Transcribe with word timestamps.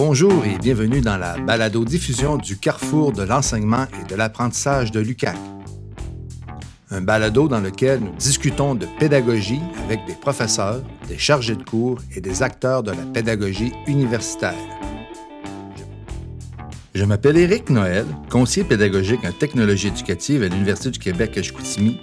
Bonjour 0.00 0.44
et 0.44 0.56
bienvenue 0.58 1.00
dans 1.00 1.16
la 1.16 1.36
balado-diffusion 1.38 2.36
du 2.36 2.56
carrefour 2.56 3.10
de 3.10 3.24
l'enseignement 3.24 3.84
et 4.00 4.08
de 4.08 4.14
l'apprentissage 4.14 4.92
de 4.92 5.00
l'UCAC. 5.00 5.36
Un 6.92 7.00
balado 7.00 7.48
dans 7.48 7.58
lequel 7.58 7.98
nous 7.98 8.14
discutons 8.16 8.76
de 8.76 8.86
pédagogie 9.00 9.60
avec 9.84 10.06
des 10.06 10.12
professeurs, 10.12 10.84
des 11.08 11.18
chargés 11.18 11.56
de 11.56 11.64
cours 11.64 11.98
et 12.14 12.20
des 12.20 12.44
acteurs 12.44 12.84
de 12.84 12.92
la 12.92 13.02
pédagogie 13.12 13.72
universitaire. 13.88 14.54
Je 16.94 17.04
m'appelle 17.04 17.36
Éric 17.36 17.68
Noël, 17.68 18.06
conseiller 18.30 18.64
pédagogique 18.64 19.24
en 19.24 19.32
technologie 19.32 19.88
éducative 19.88 20.44
à 20.44 20.46
l'Université 20.46 20.90
du 20.90 21.00
Québec 21.00 21.36
à 21.36 21.42
Chicoutimi. 21.42 21.98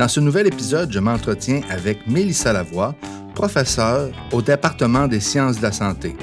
Dans 0.00 0.08
ce 0.08 0.18
nouvel 0.18 0.48
épisode, 0.48 0.90
je 0.90 0.98
m'entretiens 0.98 1.60
avec 1.70 2.08
Mélissa 2.08 2.52
Lavoie, 2.52 2.96
professeure 3.36 4.10
au 4.32 4.42
département 4.42 5.06
des 5.06 5.20
sciences 5.20 5.58
de 5.58 5.62
la 5.62 5.70
santé. 5.70 6.16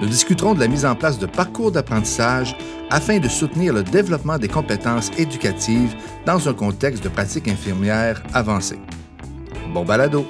Nous 0.00 0.08
discuterons 0.08 0.54
de 0.54 0.60
la 0.60 0.66
mise 0.66 0.86
en 0.86 0.96
place 0.96 1.18
de 1.18 1.26
parcours 1.26 1.72
d'apprentissage 1.72 2.56
afin 2.88 3.18
de 3.18 3.28
soutenir 3.28 3.74
le 3.74 3.82
développement 3.82 4.38
des 4.38 4.48
compétences 4.48 5.10
éducatives 5.18 5.94
dans 6.24 6.48
un 6.48 6.54
contexte 6.54 7.04
de 7.04 7.10
pratique 7.10 7.48
infirmière 7.48 8.22
avancée. 8.32 8.78
Bon 9.74 9.84
balado! 9.84 10.26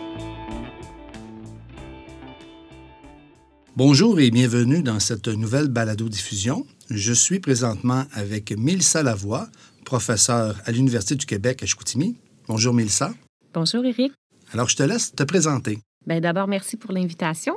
Bonjour 3.77 4.19
et 4.19 4.33
bienvenue 4.33 4.83
dans 4.83 4.98
cette 4.98 5.29
nouvelle 5.29 5.69
balado-diffusion. 5.69 6.66
Je 6.91 7.12
suis 7.12 7.38
présentement 7.38 8.07
avec 8.12 8.51
Mélissa 8.59 9.05
Lavoie, 9.05 9.48
professeure 9.84 10.57
à 10.66 10.73
l'Université 10.73 11.15
du 11.15 11.27
Québec 11.27 11.62
à 11.62 11.66
Chicoutimi. 11.66 12.16
Bonjour 12.48 12.74
Mélissa. 12.74 13.12
Bonjour 13.55 13.84
Éric. 13.84 14.12
Alors 14.52 14.68
je 14.68 14.74
te 14.74 14.82
laisse 14.82 15.15
te 15.15 15.23
présenter. 15.23 15.79
Bien, 16.07 16.21
D'abord, 16.21 16.48
merci 16.48 16.77
pour 16.77 16.93
l'invitation. 16.93 17.57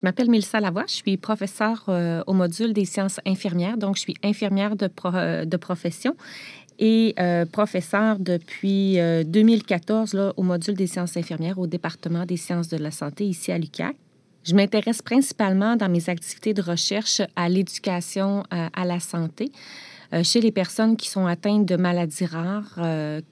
Je 0.00 0.06
m'appelle 0.06 0.30
Mélissa 0.30 0.60
Lavoie, 0.60 0.84
je 0.86 0.94
suis 0.94 1.16
professeure 1.16 1.86
euh, 1.88 2.22
au 2.28 2.32
module 2.32 2.72
des 2.72 2.84
sciences 2.84 3.18
infirmières, 3.26 3.76
donc 3.76 3.96
je 3.96 4.02
suis 4.02 4.14
infirmière 4.22 4.76
de, 4.76 4.88
euh, 5.06 5.44
profession 5.58 6.14
et 6.78 7.16
euh, 7.18 7.44
professeure 7.44 8.20
depuis 8.20 8.96
2014 9.26 10.14
là, 10.14 10.32
au 10.36 10.44
module 10.44 10.74
des 10.74 10.86
sciences 10.86 11.16
infirmières 11.16 11.58
au 11.58 11.66
département 11.66 12.24
des 12.26 12.36
sciences 12.36 12.68
de 12.68 12.76
la 12.76 12.92
santé 12.92 13.24
ici 13.24 13.50
à 13.50 13.58
l'UQAC. 13.58 13.96
Je 14.44 14.54
m'intéresse 14.54 15.02
principalement 15.02 15.74
dans 15.74 15.88
mes 15.88 16.08
activités 16.08 16.54
de 16.54 16.62
recherche 16.62 17.20
à 17.34 17.48
l'éducation 17.48 18.44
à 18.50 18.84
la 18.84 19.00
santé 19.00 19.50
chez 20.22 20.40
les 20.40 20.52
personnes 20.52 20.96
qui 20.96 21.08
sont 21.08 21.26
atteintes 21.26 21.66
de 21.66 21.76
maladies 21.76 22.24
rares, 22.24 22.78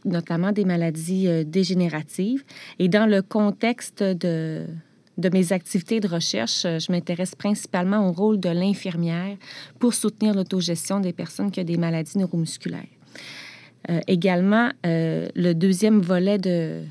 notamment 0.05 0.51
des 0.51 0.65
maladies 0.65 1.45
dégénératives. 1.47 2.45
Et 2.81 2.89
dans 2.89 3.07
le 3.09 3.23
contexte 3.23 4.03
de, 4.03 4.67
de 5.19 5.31
mes 5.31 5.53
activités 5.53 6.01
de 6.01 6.09
recherche, 6.09 6.65
euh, 6.65 6.79
je 6.79 6.93
m'intéresse 6.93 7.35
principalement 7.35 8.09
au 8.09 8.13
rôle 8.13 8.39
de 8.39 8.51
l'infirmière 8.51 9.37
pour 9.79 9.95
soutenir 9.95 10.35
l'autogestion 10.35 11.01
des 11.01 11.13
personnes 11.13 11.51
qui 11.51 11.61
ont 11.61 11.65
des 11.65 11.77
maladies 11.77 12.19
neuromusculaires. 12.19 12.85
Euh, 13.89 14.01
également, 14.07 14.71
euh, 14.85 15.29
le 15.35 15.55
deuxième 15.55 16.01
volet 16.01 16.39
de, 16.39 16.83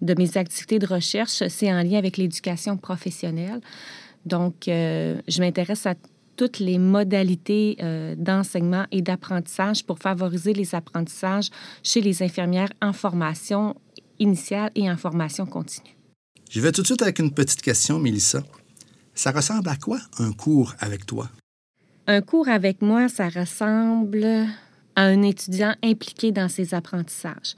de 0.00 0.14
mes 0.16 0.36
activités 0.36 0.78
de 0.78 0.86
recherche, 0.86 1.42
c'est 1.48 1.72
en 1.72 1.82
lien 1.82 1.98
avec 1.98 2.16
l'éducation 2.16 2.76
professionnelle. 2.76 3.60
Donc, 4.26 4.64
je 4.66 5.40
m'intéresse 5.40 5.86
à 5.86 5.94
toutes 6.36 6.58
les 6.58 6.76
modalités 6.76 7.78
d'enseignement 8.18 8.84
et 8.92 9.00
d'apprentissage 9.00 9.82
pour 9.82 9.98
favoriser 9.98 10.52
les 10.52 10.74
apprentissages 10.74 11.48
chez 11.82 12.02
les 12.02 12.22
infirmières 12.22 12.68
en 12.82 12.92
formation 12.92 13.74
initiale 14.18 14.70
et 14.74 14.90
en 14.90 14.98
formation 14.98 15.46
continue. 15.46 15.96
Je 16.50 16.60
vais 16.60 16.72
tout 16.72 16.82
de 16.82 16.86
suite 16.86 17.02
avec 17.02 17.20
une 17.20 17.30
petite 17.30 17.62
question, 17.62 18.00
Mélissa. 18.00 18.42
Ça 19.14 19.30
ressemble 19.30 19.68
à 19.68 19.76
quoi 19.76 20.00
un 20.18 20.32
cours 20.32 20.74
avec 20.80 21.06
toi? 21.06 21.28
Un 22.08 22.22
cours 22.22 22.48
avec 22.48 22.82
moi, 22.82 23.08
ça 23.08 23.28
ressemble 23.28 24.24
à 24.96 25.02
un 25.02 25.22
étudiant 25.22 25.76
impliqué 25.80 26.32
dans 26.32 26.48
ses 26.48 26.74
apprentissages. 26.74 27.54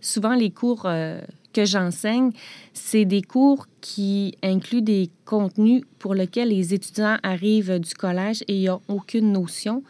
Souvent, 0.00 0.34
les 0.34 0.52
cours 0.52 0.82
euh, 0.84 1.20
que 1.52 1.64
j'enseigne, 1.64 2.30
c'est 2.72 3.04
des 3.04 3.22
cours 3.22 3.66
qui 3.80 4.36
incluent 4.44 4.82
des 4.82 5.10
contenus 5.24 5.82
pour 5.98 6.14
lesquels 6.14 6.50
les 6.50 6.72
étudiants 6.72 7.18
arrivent 7.24 7.80
du 7.80 7.94
collège 7.94 8.44
et 8.46 8.66
n'ont 8.66 8.80
aucune 8.86 9.32
notion 9.32 9.82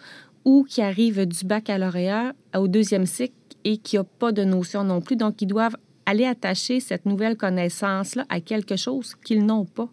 ou 0.47 0.65
qui 0.67 0.81
arrivent 0.81 1.27
du 1.27 1.45
baccalauréat 1.45 2.33
au 2.57 2.69
deuxième 2.69 3.05
cycle 3.05 3.35
et 3.65 3.77
qui 3.77 3.99
n'ont 3.99 4.07
pas 4.19 4.33
de 4.33 4.45
notion 4.45 4.83
non 4.83 5.03
plus. 5.03 5.17
Donc, 5.17 5.43
ils 5.43 5.47
doivent 5.47 5.77
aller 6.11 6.27
attacher 6.27 6.81
cette 6.81 7.07
nouvelle 7.07 7.37
connaissance-là 7.37 8.27
à 8.29 8.41
quelque 8.41 8.77
chose 8.77 9.15
qu'ils 9.25 9.45
n'ont 9.45 9.65
pas. 9.65 9.89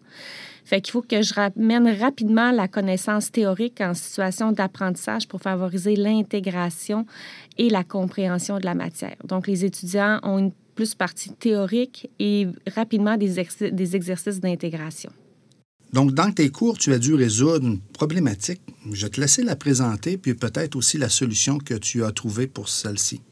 Fait 0.64 0.82
qu'il 0.82 0.92
faut 0.92 1.02
que 1.02 1.22
je 1.22 1.32
ramène 1.32 1.88
rapidement 1.98 2.50
la 2.50 2.68
connaissance 2.68 3.32
théorique 3.32 3.80
en 3.80 3.94
situation 3.94 4.52
d'apprentissage 4.52 5.26
pour 5.26 5.40
favoriser 5.40 5.96
l'intégration 5.96 7.06
et 7.56 7.70
la 7.70 7.84
compréhension 7.84 8.58
de 8.58 8.66
la 8.66 8.74
matière. 8.74 9.16
Donc, 9.24 9.46
les 9.46 9.64
étudiants 9.64 10.18
ont 10.22 10.38
une 10.38 10.52
plus 10.74 10.94
partie 10.94 11.32
théorique 11.32 12.10
et 12.18 12.46
rapidement 12.74 13.16
des, 13.16 13.42
des 13.72 13.96
exercices 13.96 14.40
d'intégration. 14.40 15.10
Donc, 15.94 16.12
dans 16.12 16.30
tes 16.32 16.50
cours, 16.50 16.76
tu 16.76 16.92
as 16.92 16.98
dû 16.98 17.14
résoudre 17.14 17.66
une 17.66 17.80
problématique. 17.80 18.60
Je 18.92 19.06
vais 19.06 19.10
te 19.10 19.20
laisser 19.20 19.42
la 19.42 19.56
présenter, 19.56 20.18
puis 20.18 20.34
peut-être 20.34 20.76
aussi 20.76 20.98
la 20.98 21.08
solution 21.08 21.58
que 21.58 21.74
tu 21.74 22.04
as 22.04 22.12
trouvée 22.12 22.46
pour 22.46 22.68
celle-ci. 22.68 23.22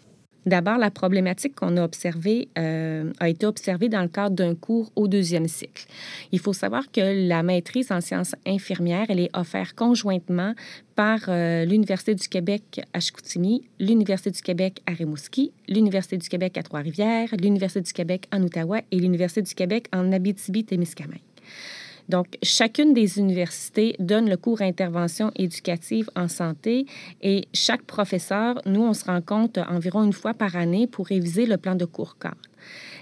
D'abord, 0.47 0.79
la 0.79 0.93
problématique 0.93 1.57
qu'on 1.57 1.77
a 1.77 1.83
observée 1.83 2.49
euh, 2.57 3.13
a 3.19 3.29
été 3.29 3.47
observée 3.47 3.89
dans 3.89 4.03
le 4.03 4.09
cadre 4.09 4.37
d'un 4.37 4.55
cours 4.55 4.93
au 4.95 5.09
deuxième 5.09 5.49
cycle. 5.49 5.87
Il 6.31 6.39
faut 6.39 6.53
savoir 6.53 6.91
que 6.93 7.29
la 7.29 7.43
maîtrise 7.43 7.91
en 7.91 8.01
sciences 8.01 8.37
infirmières, 8.47 9.07
elle 9.09 9.19
est 9.19 9.37
offerte 9.37 9.75
conjointement 9.75 10.55
par 10.95 11.19
euh, 11.29 11.65
l'Université 11.65 12.15
du 12.15 12.29
Québec 12.29 12.81
à 12.93 13.01
Chicoutimi, 13.01 13.65
l'Université 13.81 14.31
du 14.31 14.41
Québec 14.41 14.81
à 14.87 14.93
Rimouski, 14.93 15.51
l'Université 15.69 16.17
du 16.17 16.29
Québec 16.29 16.57
à 16.57 16.63
Trois-Rivières, 16.63 17.29
l'Université 17.41 17.81
du 17.81 17.93
Québec 17.93 18.29
en 18.33 18.41
Outaouais 18.43 18.85
et 18.93 19.01
l'Université 19.01 19.43
du 19.43 19.53
Québec 19.53 19.89
en 19.93 20.13
Abitibi-Témiscamingue. 20.13 21.21
Donc, 22.09 22.39
chacune 22.43 22.95
des 22.95 23.19
universités 23.19 23.97
donne 23.99 24.29
le 24.29 24.37
cours 24.37 24.63
intervention 24.63 25.33
éducative 25.37 26.09
en 26.15 26.29
santé 26.29 26.87
et 27.23 27.49
chaque 27.53 27.83
professeur, 27.83 28.61
nous, 28.67 28.83
on 28.83 28.95
se 28.95 29.05
rencontre 29.05 29.61
environ 29.69 30.05
une 30.05 30.13
fois 30.13 30.35
par 30.35 30.57
année 30.57 30.87
pour 30.87 31.07
réviser 31.07 31.47
le 31.47 31.57
plan 31.57 31.75
de 31.75 31.85
cours 31.85 32.19
cadre. 32.19 32.37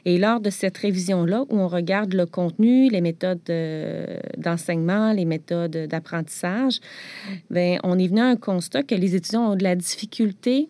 Et 0.04 0.18
lors 0.18 0.40
de 0.40 0.50
cette 0.50 0.76
révision-là, 0.76 1.44
où 1.48 1.58
on 1.58 1.68
regarde 1.68 2.12
le 2.12 2.26
contenu, 2.26 2.90
les 2.90 3.00
méthodes 3.00 3.40
d'enseignement, 4.36 5.12
les 5.12 5.24
méthodes 5.24 5.86
d'apprentissage, 5.88 6.80
bien, 7.50 7.78
on 7.82 7.98
est 7.98 8.08
venu 8.08 8.20
à 8.20 8.26
un 8.26 8.36
constat 8.36 8.82
que 8.82 8.94
les 8.94 9.14
étudiants 9.14 9.52
ont 9.52 9.56
de 9.56 9.64
la 9.64 9.76
difficulté 9.76 10.68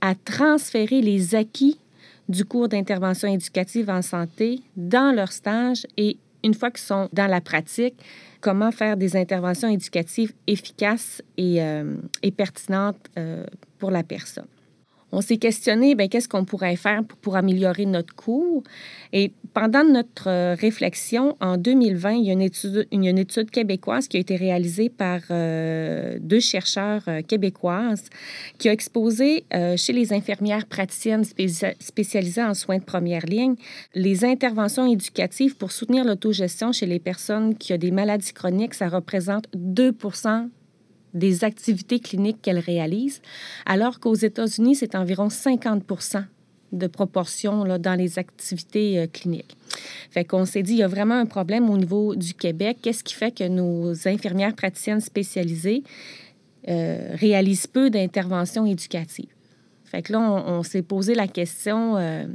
à 0.00 0.14
transférer 0.14 1.00
les 1.00 1.34
acquis 1.34 1.78
du 2.28 2.44
cours 2.44 2.68
d'intervention 2.68 3.28
éducative 3.28 3.90
en 3.90 4.02
santé 4.02 4.60
dans 4.76 5.14
leur 5.14 5.32
stage 5.32 5.86
et 5.96 6.16
une 6.46 6.54
fois 6.54 6.70
qu'ils 6.70 6.86
sont 6.86 7.08
dans 7.12 7.26
la 7.26 7.40
pratique, 7.40 7.94
comment 8.40 8.70
faire 8.70 8.96
des 8.96 9.16
interventions 9.16 9.68
éducatives 9.68 10.32
efficaces 10.46 11.22
et, 11.36 11.60
euh, 11.60 11.96
pertinentes 12.36 12.98
euh, 13.18 13.44
pour 13.78 13.90
la 13.90 14.02
personne 14.02 14.46
on 15.16 15.22
s'est 15.22 15.38
questionné, 15.38 15.94
ben, 15.94 16.10
qu'est-ce 16.10 16.28
qu'on 16.28 16.44
pourrait 16.44 16.76
faire 16.76 17.02
pour, 17.22 17.36
améliorer 17.36 17.86
notre 17.86 18.14
cours? 18.14 18.62
Et 19.14 19.32
pendant 19.54 19.82
notre 19.82 20.28
euh, 20.28 20.54
réflexion, 20.54 21.34
en 21.40 21.56
2020, 21.56 22.12
il 22.12 22.24
y 22.24 22.30
a 22.30 22.34
une 22.34 23.18
étude, 23.18 23.50
québécoise 23.50 24.08
qui 24.08 24.18
a 24.18 24.20
été 24.20 24.36
réalisée 24.36 24.90
par 24.90 25.20
euh, 25.30 26.18
deux 26.20 26.40
chercheurs 26.40 27.02
euh, 27.08 27.22
québécoises 27.22 28.04
qui 28.58 28.68
a 28.68 28.72
exposé 28.72 29.44
chez 29.76 29.92
les 29.92 30.12
infirmières 30.12 30.66
praticiennes 30.66 31.24
spécialisées 31.24 32.42
en 32.42 32.52
soins 32.52 32.78
de 32.78 32.84
première 32.84 33.24
ligne 33.24 33.54
les 33.94 34.24
interventions 34.24 34.86
éducatives 34.86 35.56
pour 35.56 35.72
soutenir 35.72 36.04
l'autogestion 36.04 36.72
chez 36.72 36.86
les 36.86 36.98
personnes 36.98 37.56
qui 37.56 37.72
ont 37.72 37.78
des 37.78 37.90
maladies 37.90 38.32
chroniques. 38.32 38.74
Ça 38.74 38.88
représente 38.88 39.46
2 39.54 39.92
des 41.16 41.44
activités 41.44 41.98
cliniques 41.98 42.40
qu'elles 42.42 42.58
réalisent, 42.58 43.22
alors 43.64 44.00
qu'aux 44.00 44.14
États-Unis, 44.14 44.76
c'est 44.76 44.94
environ 44.94 45.30
50 45.30 45.82
de 46.72 46.86
proportion 46.86 47.64
là, 47.64 47.78
dans 47.78 47.94
les 47.94 48.18
activités 48.18 48.98
euh, 48.98 49.06
cliniques. 49.06 49.56
Fait 50.10 50.24
qu'on 50.24 50.44
s'est 50.44 50.62
dit, 50.62 50.72
il 50.72 50.78
y 50.78 50.82
a 50.82 50.88
vraiment 50.88 51.14
un 51.14 51.26
problème 51.26 51.70
au 51.70 51.76
niveau 51.76 52.14
du 52.14 52.34
Québec. 52.34 52.78
Qu'est-ce 52.82 53.04
qui 53.04 53.14
fait 53.14 53.30
que 53.30 53.46
nos 53.46 54.08
infirmières 54.08 54.54
praticiennes 54.54 55.00
spécialisées 55.00 55.82
euh, 56.68 57.14
réalisent 57.14 57.66
peu 57.66 57.90
d'interventions 57.90 58.66
éducatives? 58.66 59.30
Fait 59.84 60.02
que 60.02 60.12
là, 60.12 60.20
on, 60.20 60.64
s'est 60.64 60.82
posé 60.82 61.14
la 61.14 61.28
question, 61.28 61.96
euh, 61.96 62.26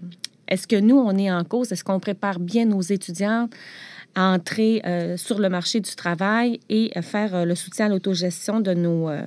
est-ce 0.47 0.67
que 0.67 0.77
nous, 0.77 0.95
on 0.95 1.17
est 1.17 1.29
en 1.29 1.43
cause? 1.43 1.71
Est-ce 1.71 1.83
qu'on 1.83 1.99
prépare 1.99 2.39
bien 2.39 2.65
nos 2.65 2.81
étudiants 2.81 3.49
à 4.15 4.33
entrer 4.33 4.81
euh, 4.85 5.17
sur 5.17 5.39
le 5.39 5.49
marché 5.49 5.79
du 5.79 5.95
travail 5.95 6.59
et 6.69 6.91
faire 7.01 7.35
euh, 7.35 7.45
le 7.45 7.55
soutien 7.55 7.87
à 7.87 7.89
l'autogestion 7.89 8.59
de 8.59 8.73
nos 8.73 9.09
euh, 9.09 9.21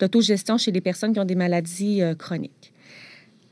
l'autogestion 0.00 0.58
chez 0.58 0.72
les 0.72 0.80
personnes 0.80 1.12
qui 1.12 1.20
ont 1.20 1.24
des 1.24 1.36
maladies 1.36 2.02
chroniques. 2.18 2.72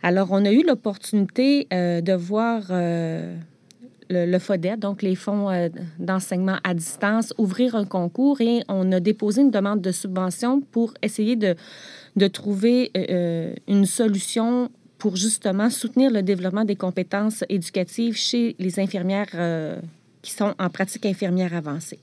Alors, 0.03 0.29
on 0.33 0.45
a 0.45 0.51
eu 0.51 0.65
l'opportunité 0.65 1.69
de 1.71 2.13
voir 2.13 2.73
le, 4.11 4.39
FODET, 4.39 4.77
donc 4.77 5.03
les 5.03 5.15
fonds 5.15 5.51
euh, 5.51 5.69
d'enseignement 5.99 6.59
à 6.65 6.75
distance, 6.75 7.33
ouvrir 7.39 7.75
un 7.77 7.85
concours 7.85 8.41
et 8.41 8.63
on 8.69 8.91
a 8.93 9.01
déposé 9.01 9.43
une 9.43 9.51
demande 9.51 9.81
de 9.81 9.93
subvention 9.93 10.61
pour 10.61 10.95
essayer 11.03 11.37
de, 11.37 11.55
de 12.17 12.27
trouver 12.27 12.91
euh, 12.97 13.55
une 13.69 13.87
solution 13.87 14.71
pour 14.99 15.17
justement 15.17 15.71
soutenir 15.71 16.11
le 16.11 16.23
développement 16.23 16.65
des 16.65 16.77
compétences 16.77 17.45
éducatives 17.49 18.17
chez 18.17 18.57
les 18.59 18.79
infirmières 18.81 19.31
qui 20.23 20.33
sont 20.33 20.55
en 20.59 20.71
pratique 20.71 21.07
infirmière 21.07 21.55
avancée. 21.55 21.99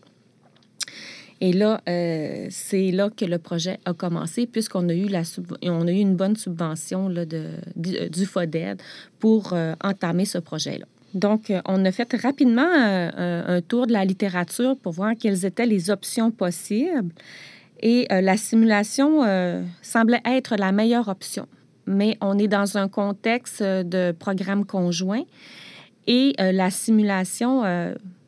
Et 1.40 1.54
là, 1.54 1.82
euh, 1.88 2.48
c'est 2.50 2.92
là 2.92 3.10
que 3.16 3.26
le 3.26 3.38
projet 3.38 3.80
a 3.86 3.94
commencé, 3.94 4.48
puisqu'on 4.48 4.90
a 4.90 4.94
eu 4.94 5.08
a 5.14 5.92
eu 5.92 6.00
une 6.00 6.16
bonne 6.16 6.36
subvention 6.36 7.10
là, 7.10 7.26
de, 7.26 7.46
du, 7.76 8.26
FODED 8.26 8.82
pour 9.20 9.54
euh, 9.54 9.74
entamer 9.84 10.26
ce 10.26 10.40
projet-là. 10.40 10.86
Donc, 11.14 11.52
euh, 11.52 11.62
on 11.66 11.86
a 11.86 11.92
fait 11.92 12.12
rapidement 12.16 12.68
un 12.68 13.62
tour 13.62 13.88
de 13.88 13.94
la 13.94 14.04
littérature 14.04 14.76
pour 14.78 14.94
voir 14.94 15.14
quelles 15.20 15.46
étaient 15.46 15.66
les 15.66 15.90
options 15.90 16.32
possibles. 16.32 17.14
Et 17.82 18.08
la 18.10 18.38
simulation 18.38 19.22
semblait 19.84 20.22
être 20.26 20.56
la 20.58 20.72
meilleure 20.72 21.10
option. 21.10 21.48
Mais 21.86 22.18
on 22.22 22.40
est 22.40 22.48
dans 22.48 22.78
un 22.78 22.88
contexte 22.88 23.62
de 23.62 24.12
programme 24.12 24.66
conjoint 24.66 25.24
et 26.08 26.34
la 26.40 26.72
simulation 26.72 27.64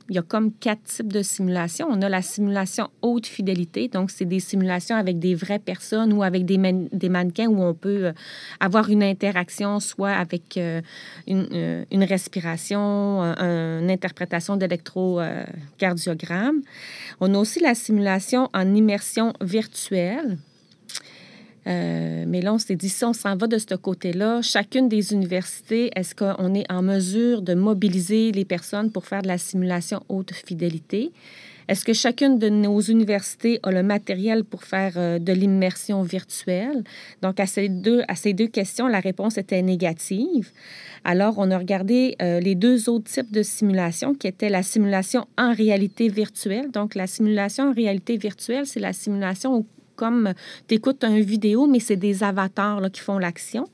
il 0.10 0.16
y 0.16 0.18
a 0.18 0.24
comme 0.24 0.52
quatre 0.52 0.82
types 0.84 1.14
de 1.14 1.22
simulations. 1.22 1.88
On 1.90 2.02
a 2.02 2.10
la 2.10 2.24
simulation 2.24 2.90
haute 3.02 3.28
fidélité, 3.28 3.88
donc 3.88 4.12
c'est 4.12 4.26
des 4.26 4.40
simulations 4.40 4.96
avec 4.96 5.20
des 5.20 5.36
vraies 5.36 5.60
personnes 5.60 6.14
ou 6.14 6.24
avec 6.24 6.46
des, 6.46 6.58
mannequins 6.58 7.48
où 7.48 7.62
on 7.62 7.76
peut 7.76 8.08
euh, 8.08 8.14
avoir 8.60 8.90
une 8.90 9.04
interaction, 9.04 9.80
soit 9.80 10.10
avec 10.12 10.58
euh, 10.58 10.82
euh, 11.30 11.86
une, 11.92 12.04
respiration, 12.04 13.22
une 13.22 13.92
interprétation 13.92 14.58
d'électrocardiogramme. 14.58 16.62
On 17.22 17.36
a 17.36 17.38
aussi 17.38 17.60
la 17.60 17.76
simulation 17.76 18.50
en 18.54 18.74
immersion 18.74 19.34
virtuelle. 19.42 20.40
Euh, 21.68 22.26
mais 22.28 22.42
là, 22.42 22.54
on 22.54 22.58
s'est 22.58 22.76
dit, 22.76 22.90
si 22.90 23.04
on 23.04 23.14
s'en 23.14 23.36
va 23.36 23.48
de 23.48 23.58
ce 23.58 23.76
côté-là, 23.76 24.42
chacune 24.42 24.90
des 24.90 25.14
universités, 25.14 25.92
est-ce 25.96 26.16
qu'on 26.16 26.54
est 26.54 26.70
en 26.72 26.82
mesure 26.82 27.42
de 27.42 27.54
mobiliser 27.54 28.32
les 28.32 28.46
personnes 28.46 28.92
pour 28.92 29.06
faire 29.06 29.22
de 29.22 29.28
la 29.28 29.38
simulation 29.38 30.02
haute 30.10 30.34
fidélité? 30.34 31.12
Est-ce 31.70 31.86
que 31.86 31.94
chacune 31.94 32.40
de 32.40 32.50
nos 32.50 32.82
universités 32.82 33.60
a 33.62 33.70
le 33.70 33.84
matériel 33.84 34.44
pour 34.44 34.64
faire 34.64 34.94
euh, 34.96 35.20
de 35.20 35.32
l'immersion 35.32 36.02
virtuelle? 36.02 36.84
Donc, 37.22 37.40
à 37.40 37.46
ces, 37.46 37.70
deux, 37.70 38.02
à 38.08 38.16
ces 38.16 38.34
deux 38.34 38.48
questions, 38.48 38.88
la 38.88 39.00
réponse 39.00 39.38
était 39.38 39.62
négative. 39.62 40.50
Alors, 41.04 41.36
on 41.38 41.52
a 41.52 41.58
regardé 41.60 42.16
euh, 42.24 42.40
les 42.40 42.56
deux 42.56 42.90
autres 42.90 43.12
types 43.12 43.32
de 43.32 43.44
simulation 43.44 44.16
qui 44.16 44.26
étaient 44.26 44.50
la 44.50 44.64
simulation 44.64 45.28
en 45.38 45.54
réalité 45.54 46.08
virtuelle. 46.08 46.72
Donc, 46.72 46.96
la 46.96 47.06
simulation 47.06 47.66
en 47.66 47.72
réalité 47.72 48.18
virtuelle, 48.18 48.66
c'est 48.66 48.80
la 48.80 48.94
simulation 48.94 49.58
où 49.58 49.68
comme 50.00 50.34
tu 50.68 50.76
écoutes 50.76 51.04
une 51.04 51.22
vidéo, 51.22 51.68
mais 51.68 51.82
c'est 51.82 51.98
des 51.98 52.24
avatars 52.24 52.80
là, 52.80 52.90
qui 52.90 53.02
font 53.02 53.20
l'action. 53.20 53.66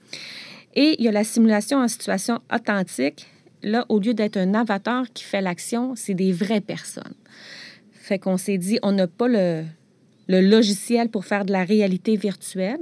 Et 0.74 0.96
il 0.98 1.06
y 1.06 1.08
a 1.08 1.12
la 1.12 1.24
simulation 1.24 1.78
en 1.78 1.88
situation 1.88 2.42
authentique. 2.52 3.28
Là, 3.62 3.86
au 3.90 4.00
lieu 4.00 4.14
d'être 4.14 4.38
un 4.38 4.54
avatar 4.56 5.06
qui 5.14 5.24
fait 5.24 5.42
l'action, 5.42 5.96
c'est 5.96 6.16
des 6.16 6.32
vraies 6.32 6.62
personnes. 6.62 7.16
Fait 7.94 8.20
qu'on 8.20 8.38
s'est 8.38 8.58
dit, 8.58 8.80
on 8.82 8.92
n'a 8.92 9.08
pas 9.08 9.28
le, 9.28 9.64
le 10.28 10.42
logiciel 10.42 11.10
pour 11.10 11.26
faire 11.26 11.46
de 11.46 11.52
la 11.52 11.64
réalité 11.64 12.16
virtuelle, 12.16 12.82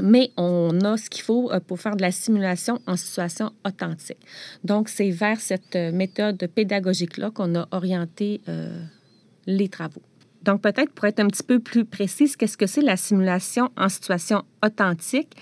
mais 0.00 0.30
on 0.36 0.80
a 0.82 0.96
ce 0.96 1.08
qu'il 1.10 1.22
faut 1.22 1.50
euh, 1.50 1.60
pour 1.60 1.80
faire 1.80 1.96
de 1.96 2.02
la 2.02 2.12
simulation 2.12 2.80
en 2.86 2.96
situation 2.96 3.52
authentique. 3.64 4.24
Donc, 4.64 4.88
c'est 4.88 5.10
vers 5.10 5.40
cette 5.40 5.76
euh, 5.76 5.92
méthode 5.92 6.38
pédagogique-là 6.54 7.30
qu'on 7.30 7.54
a 7.54 7.66
orienté 7.70 8.40
euh, 8.48 8.80
les 9.46 9.68
travaux. 9.68 10.02
Donc, 10.48 10.62
peut-être 10.62 10.92
pour 10.92 11.04
être 11.04 11.20
un 11.20 11.26
petit 11.26 11.42
peu 11.42 11.58
plus 11.58 11.84
précise, 11.84 12.34
qu'est-ce 12.34 12.56
que 12.56 12.66
c'est 12.66 12.80
la 12.80 12.96
simulation 12.96 13.68
en 13.76 13.90
situation 13.90 14.44
authentique? 14.64 15.36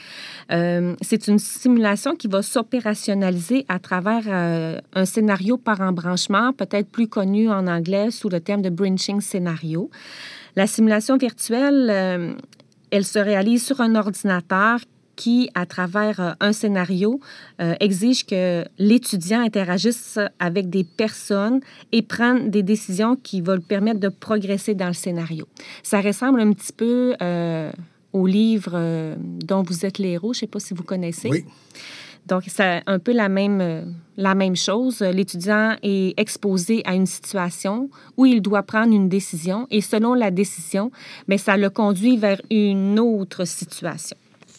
Euh, 0.50 0.96
c'est 1.00 1.28
une 1.28 1.38
simulation 1.38 2.16
qui 2.16 2.26
va 2.26 2.42
s'opérationnaliser 2.42 3.64
à 3.68 3.78
travers 3.78 4.24
euh, 4.26 4.80
un 4.94 5.04
scénario 5.04 5.58
par 5.58 5.80
embranchement, 5.80 6.52
peut-être 6.52 6.88
plus 6.88 7.06
connu 7.06 7.48
en 7.48 7.68
anglais 7.68 8.10
sous 8.10 8.28
le 8.28 8.40
terme 8.40 8.62
de 8.62 8.68
branching 8.68 9.20
scénario. 9.20 9.90
La 10.56 10.66
simulation 10.66 11.16
virtuelle, 11.16 11.86
euh, 11.88 12.32
elle 12.90 13.04
se 13.04 13.20
réalise 13.20 13.64
sur 13.64 13.80
un 13.80 13.94
ordinateur 13.94 14.80
qui, 15.16 15.50
à 15.54 15.66
travers 15.66 16.20
euh, 16.20 16.32
un 16.40 16.52
scénario, 16.52 17.18
euh, 17.60 17.74
exige 17.80 18.26
que 18.26 18.64
l'étudiant 18.78 19.40
interagisse 19.40 20.18
avec 20.38 20.70
des 20.70 20.84
personnes 20.84 21.60
et 21.90 22.02
prenne 22.02 22.50
des 22.50 22.62
décisions 22.62 23.16
qui 23.16 23.40
vont 23.40 23.54
lui 23.54 23.62
permettre 23.62 23.98
de 23.98 24.08
progresser 24.08 24.74
dans 24.74 24.88
le 24.88 24.92
scénario. 24.92 25.48
Ça 25.82 26.00
ressemble 26.00 26.40
un 26.40 26.52
petit 26.52 26.72
peu 26.72 27.16
euh, 27.20 27.72
au 28.12 28.26
livre 28.26 29.16
dont 29.18 29.62
vous 29.62 29.84
êtes 29.84 29.98
l'héros. 29.98 30.32
Je 30.32 30.38
ne 30.38 30.40
sais 30.40 30.46
pas 30.46 30.60
si 30.60 30.74
vous 30.74 30.82
connaissez. 30.82 31.28
Oui. 31.28 31.44
Donc, 32.26 32.42
c'est 32.48 32.82
un 32.86 32.98
peu 32.98 33.12
la 33.12 33.28
même, 33.28 33.94
la 34.16 34.34
même 34.34 34.56
chose. 34.56 35.00
L'étudiant 35.00 35.76
est 35.82 36.18
exposé 36.18 36.82
à 36.84 36.94
une 36.94 37.06
situation 37.06 37.88
où 38.16 38.26
il 38.26 38.42
doit 38.42 38.64
prendre 38.64 38.92
une 38.92 39.08
décision 39.08 39.68
et 39.70 39.80
selon 39.80 40.14
la 40.14 40.32
décision, 40.32 40.90
mais 41.28 41.38
ça 41.38 41.56
le 41.56 41.70
conduit 41.70 42.16
vers 42.16 42.40
une 42.50 42.98
autre 42.98 43.46
situation. 43.46 44.16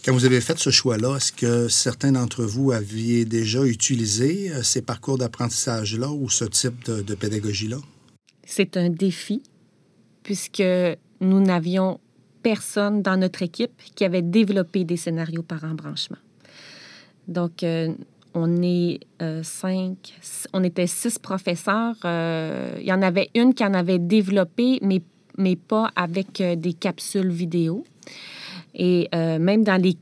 Quand 0.07 0.13
vous 0.13 0.23
avez 0.23 0.39
fait 0.39 0.57
ce 0.57 0.69
choix-là, 0.69 1.17
est-ce 1.17 1.33
que 1.33 1.67
certains 1.67 2.13
d'entre 2.13 2.45
vous 2.45 2.71
aviez 2.71 3.25
déjà 3.25 3.65
utilisé 3.65 4.49
euh, 4.53 4.63
ces 4.63 4.81
parcours 4.81 5.17
d'apprentissage-là 5.17 6.09
ou 6.09 6.29
ce 6.29 6.45
type 6.45 6.85
de, 6.85 7.13
pédagogie-là? 7.13 7.75
C'est 8.45 8.77
un 8.77 8.89
défi 8.89 9.43
puisque 10.23 10.63
nous 11.19 11.41
n'avions 11.41 11.99
personne 12.41 13.01
dans 13.01 13.17
notre 13.17 13.43
équipe 13.43 13.73
qui 13.95 14.05
avait 14.05 14.21
développé 14.21 14.85
des 14.85 14.95
scénarios 14.95 15.43
par 15.43 15.65
embranchement. 15.65 16.19
Donc, 17.27 17.63
euh, 17.63 17.93
on 18.33 18.61
est 18.61 19.01
euh, 19.21 19.43
cinq, 19.43 20.13
on 20.53 20.63
était 20.63 20.87
six 20.87 21.19
professeurs. 21.19 21.97
il 22.05 22.85
y 22.85 22.93
en 22.93 23.01
avait 23.01 23.29
une 23.35 23.53
qui 23.53 23.65
en 23.65 23.73
avait 23.73 23.99
développé, 23.99 24.79
mais, 24.81 25.01
mais 25.37 25.57
pas 25.57 25.91
avec 25.97 26.41
des 26.41 26.71
capsules 26.71 27.29
vidéo. 27.29 27.83
Et 28.77 29.09
euh, 29.13 29.39
même 29.39 29.63
dans 29.63 29.81
les 29.81 29.97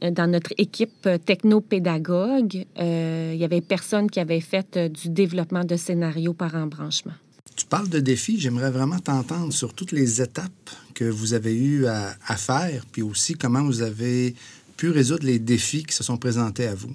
dans 0.00 0.30
notre 0.30 0.52
équipe 0.58 1.08
technopédagogue, 1.24 2.64
euh, 2.78 3.32
il 3.34 3.40
y 3.40 3.44
avait 3.44 3.60
personne 3.60 4.10
qui 4.10 4.20
avait 4.20 4.40
fait 4.40 4.76
euh, 4.76 4.88
du 4.88 5.08
développement 5.08 5.64
de 5.64 5.76
scénarios 5.76 6.34
par 6.34 6.54
embranchement. 6.54 7.14
Tu 7.56 7.66
parles 7.66 7.88
de 7.88 7.98
défis. 7.98 8.38
J'aimerais 8.38 8.70
vraiment 8.70 8.98
t'entendre 8.98 9.52
sur 9.52 9.74
toutes 9.74 9.92
les 9.92 10.22
étapes 10.22 10.70
que 10.94 11.04
vous 11.04 11.34
avez 11.34 11.54
eu 11.54 11.86
à, 11.86 12.36
faire, 12.36 12.84
puis 12.90 13.02
aussi 13.02 13.34
comment 13.34 13.62
vous 13.64 13.82
avez 13.82 14.34
pu 14.76 14.90
résoudre 14.90 15.26
les 15.26 15.40
défis 15.40 15.82
qui 15.82 15.94
se 15.94 16.04
sont 16.04 16.16
présentés 16.16 16.66
à 16.68 16.74
vous. 16.74 16.94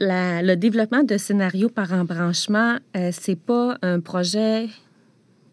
le 0.00 0.54
développement 0.54 1.02
de 1.02 1.16
scénarios 1.16 1.68
par 1.68 1.92
embranchement, 1.92 2.78
euh, 2.96 3.10
c'est 3.12 3.38
pas 3.38 3.78
un 3.82 3.98
projet 4.00 4.68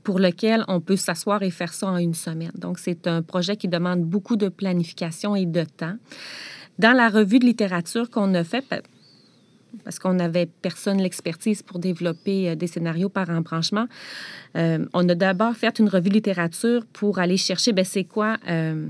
pour 0.08 0.20
lequel 0.20 0.64
on 0.70 0.80
peut 0.80 0.96
s'asseoir 0.96 1.44
et 1.44 1.52
faire 1.52 1.74
ça 1.74 1.88
en 1.88 1.98
une 1.98 2.14
semaine. 2.14 2.54
Donc, 2.56 2.80
c'est 2.80 3.08
un 3.08 3.22
projet 3.22 3.58
qui 3.58 3.68
demande 3.68 4.06
beaucoup 4.06 4.38
de 4.38 4.48
planification 4.48 5.36
et 5.36 5.46
de 5.46 5.66
temps. 5.66 5.98
Dans 6.80 6.94
la 6.94 7.10
revue 7.10 7.40
de 7.40 7.46
littérature 7.46 8.10
qu'on 8.10 8.34
a 8.34 8.46
fait, 8.46 8.64
parce 9.84 10.00
qu'on 10.00 10.14
n'avait 10.14 10.46
personne 10.46 11.00
l'expertise 11.00 11.62
pour 11.62 11.80
développer 11.80 12.52
euh, 12.52 12.56
des 12.56 12.68
scénarios 12.68 13.10
par 13.10 13.30
embranchement, 13.30 13.88
euh, 14.56 14.86
on 14.94 15.10
a 15.10 15.14
d'abord 15.14 15.54
fait 15.58 15.78
une 15.78 15.90
revue 15.90 16.08
de 16.08 16.14
littérature 16.14 16.86
pour 16.94 17.20
aller 17.20 17.36
chercher, 17.36 17.74
ben, 17.74 17.84
c'est 17.84 18.06
quoi 18.06 18.38
euh, 18.48 18.88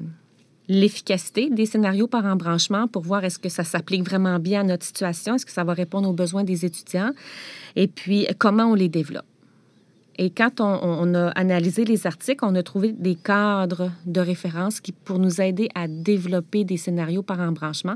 l'efficacité 0.68 1.50
des 1.50 1.66
scénarios 1.66 2.06
par 2.06 2.26
embranchement 2.26 2.88
pour 2.88 3.02
voir 3.02 3.26
est-ce 3.26 3.40
que 3.40 3.50
ça 3.50 3.64
s'applique 3.64 4.04
vraiment 4.04 4.38
bien 4.38 4.62
à 4.62 4.64
notre 4.66 4.86
situation, 4.86 5.34
est-ce 5.34 5.48
que 5.48 5.52
ça 5.52 5.64
va 5.64 5.74
répondre 5.74 6.08
aux 6.08 6.14
besoins 6.14 6.44
des 6.44 6.64
étudiants, 6.64 7.10
et 7.76 7.88
puis 7.88 8.28
comment 8.38 8.66
on 8.66 8.76
les 8.76 8.90
développe. 8.90 9.26
Et 10.20 10.32
quand 10.32 10.62
on, 10.62 11.14
a 11.14 11.28
analysé 11.30 11.86
les 11.86 12.08
articles, 12.08 12.44
on 12.44 12.56
a 12.56 12.64
trouvé 12.64 12.92
des 12.92 13.16
cadres 13.16 13.92
de 14.06 14.20
référence 14.20 14.80
qui, 14.80 14.92
pour 14.92 15.20
nous 15.20 15.42
aider 15.42 15.70
à 15.76 15.88
développer 15.88 16.64
des 16.64 16.78
scénarios 16.78 17.22
par 17.22 17.40
embranchement. 17.40 17.96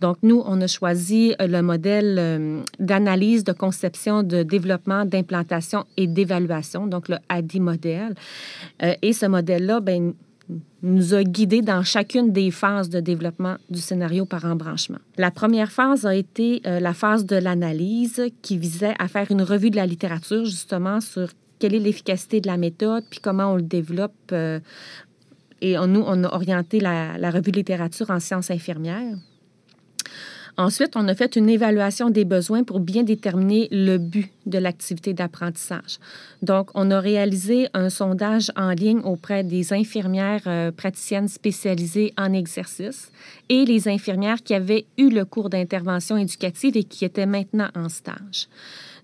Donc, 0.00 0.16
nous, 0.22 0.42
on 0.44 0.60
a 0.60 0.66
choisi 0.66 1.34
euh, 1.40 1.46
le 1.46 1.62
modèle 1.62 2.16
euh, 2.18 2.60
d'analyse, 2.80 3.44
de 3.44 3.52
conception, 3.52 4.24
de 4.24 4.42
développement, 4.42 5.04
d'implantation 5.04 5.84
et 5.96 6.08
d'évaluation, 6.08 6.88
donc 6.88 7.08
le 7.08 7.18
ADI 7.28 7.60
modèle. 7.60 8.14
Euh, 8.82 8.94
et 9.00 9.12
ce 9.12 9.26
modèle-là, 9.26 9.78
ben, 9.80 10.14
nous 10.82 11.14
a 11.14 11.22
guidés 11.22 11.62
dans 11.62 11.84
chacune 11.84 12.32
des 12.32 12.50
phases 12.50 12.90
de 12.90 12.98
développement 12.98 13.54
du 13.70 13.78
scénario 13.78 14.26
par 14.26 14.44
embranchement. 14.44 14.98
La 15.16 15.30
première 15.30 15.70
phase 15.70 16.04
a 16.04 16.14
été 16.14 16.60
la 16.64 16.92
phase 16.92 17.24
de 17.24 17.36
l'analyse 17.36 18.20
qui 18.42 18.58
visait 18.58 18.94
à 18.98 19.06
faire 19.06 19.30
une 19.30 19.42
revue 19.42 19.70
de 19.70 19.76
la 19.76 19.86
littérature 19.86 20.44
justement 20.44 21.00
sur 21.00 21.28
quelle 21.62 21.76
est 21.76 21.78
l'efficacité 21.78 22.40
de 22.40 22.48
la 22.48 22.56
méthode, 22.56 23.04
puis 23.08 23.20
comment 23.20 23.52
on 23.52 23.54
le 23.54 23.62
développe. 23.62 24.12
Euh, 24.32 24.58
et 25.60 25.76
nous, 25.76 26.02
on 26.04 26.24
a 26.24 26.34
orienté 26.34 26.80
la, 26.80 27.30
revue 27.30 27.52
de 27.52 27.56
littérature 27.56 28.10
en 28.10 28.18
sciences 28.18 28.50
infirmières. 28.50 29.16
Ensuite, 30.56 30.96
on 30.96 31.06
a 31.06 31.14
fait 31.14 31.36
une 31.36 31.48
évaluation 31.48 32.10
des 32.10 32.24
besoins 32.24 32.64
pour 32.64 32.80
bien 32.80 33.04
déterminer 33.04 33.68
le 33.70 33.98
but 33.98 34.32
de 34.44 34.58
l'activité 34.58 35.14
d'apprentissage. 35.14 36.00
Donc, 36.42 36.70
on 36.74 36.90
a 36.90 36.98
réalisé 36.98 37.68
un 37.74 37.90
sondage 37.90 38.50
en 38.56 38.70
ligne 38.70 39.02
auprès 39.04 39.44
des 39.44 39.72
infirmières 39.72 40.42
euh, 40.48 40.72
praticiennes 40.72 41.28
spécialisées 41.28 42.12
en 42.18 42.32
exercice 42.32 43.12
et 43.48 43.64
les 43.64 43.86
infirmières 43.86 44.42
qui 44.42 44.54
avaient 44.54 44.86
eu 44.98 45.10
le 45.10 45.24
cours 45.24 45.48
d'intervention 45.48 46.16
éducative 46.16 46.76
et 46.76 46.82
qui 46.82 47.04
étaient 47.04 47.24
maintenant 47.24 47.68
en 47.76 47.88
stage. 47.88 48.48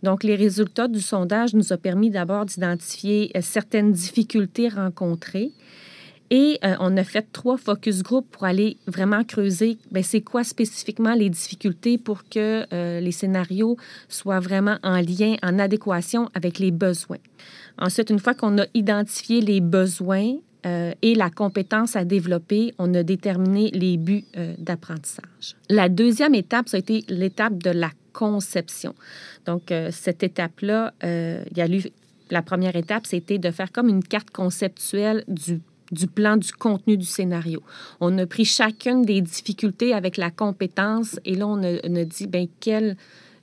Donc, 0.02 0.22
les 0.22 0.36
résultats 0.36 0.88
du 0.88 1.00
sondage 1.00 1.54
nous 1.54 1.72
ont 1.72 1.76
permis 1.76 2.10
d'abord 2.10 2.44
d'identifier 2.44 3.30
euh, 3.36 3.40
certaines 3.42 3.92
difficultés 3.92 4.68
rencontrées 4.68 5.52
et 6.30 6.58
euh, 6.62 6.74
on 6.80 6.96
a 6.96 7.04
fait 7.04 7.26
trois 7.32 7.56
focus 7.56 8.02
group 8.02 8.26
pour 8.30 8.44
aller 8.44 8.76
vraiment 8.86 9.24
creuser, 9.24 9.78
ben, 9.90 10.02
c'est 10.02 10.20
quoi 10.20 10.44
spécifiquement 10.44 11.14
les 11.14 11.30
difficultés 11.30 11.96
pour 11.96 12.28
que 12.28 12.66
euh, 12.72 13.00
les 13.00 13.12
scénarios 13.12 13.78
soient 14.08 14.40
vraiment 14.40 14.76
en 14.82 15.00
lien, 15.00 15.36
en 15.42 15.58
adéquation 15.58 16.28
avec 16.34 16.58
les 16.58 16.70
besoins. 16.70 17.18
Ensuite, 17.78 18.10
une 18.10 18.18
fois 18.18 18.34
qu'on 18.34 18.58
a 18.58 18.66
identifié 18.74 19.40
les 19.40 19.60
besoins 19.60 20.34
euh, 20.68 20.92
et 21.02 21.14
la 21.14 21.30
compétence 21.30 21.96
à 21.96 22.04
développer, 22.04 22.74
on 22.78 22.92
a 22.94 23.02
déterminé 23.02 23.70
les 23.72 23.96
buts 23.96 24.24
d'apprentissage. 24.58 25.56
La 25.68 25.88
deuxième 25.88 26.34
étape, 26.34 26.68
ça 26.68 26.76
a 26.76 26.80
été 26.80 27.04
l'étape 27.08 27.62
de 27.62 27.70
la 27.70 27.90
conception. 28.12 28.94
Donc, 29.46 29.72
cette 29.90 30.22
étape-là, 30.22 30.92
il 31.02 31.56
y 31.56 31.60
a 31.60 31.68
eu 31.68 31.82
la 32.30 32.42
première 32.42 32.76
étape, 32.76 33.06
c'était 33.06 33.38
de 33.38 33.50
faire 33.50 33.72
comme 33.72 33.88
une 33.88 34.02
carte 34.02 34.30
conceptuelle 34.30 35.24
du 35.28 35.60
du 35.90 36.06
plan 36.06 36.36
du 36.36 36.52
contenu 36.52 36.96
du 36.96 37.06
scénario. 37.06 37.62
On 38.00 38.16
a 38.18 38.26
pris 38.26 38.44
chacune 38.44 39.02
des 39.02 39.20
difficultés 39.20 39.94
avec 39.94 40.16
la 40.16 40.30
compétence 40.30 41.18
et 41.24 41.34
là, 41.34 41.46
on 41.46 41.62
a, 41.62 42.04
dit, 42.04 42.26
ben 42.26 42.46
quelle... 42.60 42.96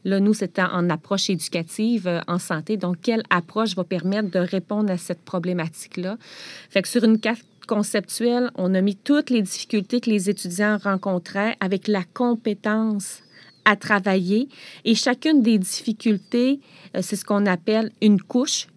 Là, 0.06 0.20
nous, 0.20 0.34
c'était 0.34 0.62
en 0.62 0.90
approche 0.90 1.30
éducative 1.30 2.08
euh, 2.08 2.22
en 2.28 2.40
santé. 2.40 2.78
Donc, 2.78 2.98
quelle 3.02 3.24
approche 3.30 3.76
va 3.76 3.84
permettre 3.84 4.30
de 4.30 4.40
répondre 4.40 4.92
à 4.92 4.98
cette 4.98 5.22
problématique-là? 5.24 6.18
Sur 6.86 7.04
une 7.04 7.20
carte 7.20 7.44
conceptuelle, 7.68 8.52
on 8.56 8.74
a 8.76 8.82
mis 8.82 8.96
toutes 8.96 9.32
les 9.32 9.42
difficultés 9.42 10.00
que 10.00 10.10
les 10.10 10.30
étudiants 10.30 10.78
rencontraient 10.78 11.58
avec 11.60 11.88
la 11.88 12.04
compétence 12.14 13.24
à 13.66 13.76
travailler. 13.76 14.48
Et 14.86 14.94
chacune 14.94 15.42
des 15.42 15.58
difficultés, 15.58 16.60
euh, 16.96 17.00
c'est 17.02 17.16
ce 17.16 17.26
qu'on 17.26 17.46
appelle 17.48 17.92
une 18.02 18.22
couche 18.22 18.68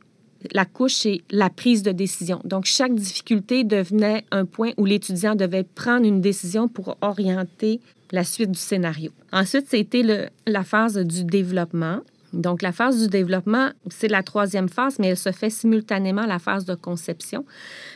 la 0.52 0.64
couche, 0.64 0.94
c'est 0.94 1.20
la 1.30 1.50
prise 1.50 1.82
de 1.82 1.90
décision. 1.90 2.40
Donc, 2.44 2.64
chaque 2.64 2.94
difficulté 2.94 3.64
devenait 3.64 4.24
un 4.30 4.44
point 4.44 4.70
où 4.76 4.84
l'étudiant 4.84 5.34
devait 5.34 5.64
prendre 5.64 6.06
une 6.06 6.20
décision 6.20 6.68
pour 6.68 6.96
orienter 7.00 7.80
la 8.12 8.24
suite 8.24 8.52
du 8.52 8.58
scénario. 8.58 9.10
Ensuite, 9.32 9.66
c'était 9.68 10.30
la 10.46 10.64
phase 10.64 10.98
du 10.98 11.24
développement. 11.24 12.00
Donc, 12.32 12.60
la 12.60 12.72
phase 12.72 13.02
du 13.02 13.08
développement, 13.08 13.70
c'est 13.88 14.08
la 14.08 14.22
troisième 14.22 14.68
phase, 14.68 14.98
mais 14.98 15.08
elle 15.08 15.16
se 15.16 15.32
fait 15.32 15.50
simultanément 15.50 16.22
à 16.22 16.26
la 16.26 16.38
phase 16.38 16.66
de 16.66 16.74
conception, 16.74 17.44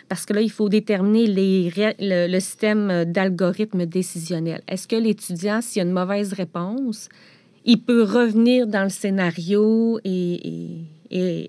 parce 0.09 0.25
que 0.25 0.33
là, 0.33 0.41
il 0.41 0.51
faut 0.51 0.69
déterminer 0.69 1.27
le, 1.99 2.41
système 2.41 3.05
d'algorithme 3.05 3.85
décisionnel. 3.85 4.63
Est-ce 4.69 4.89
que 4.89 4.97
l'étudiant, 4.97 5.61
s'il 5.61 5.83
a 5.83 5.85
une 5.85 5.93
mauvaise 5.93 6.33
réponse, 6.33 7.09
il 7.65 7.83
peut 7.83 8.03
revenir 8.03 8.67
dans 8.67 8.85
le 8.85 8.89
scénario 8.89 10.01
et, 10.05 10.81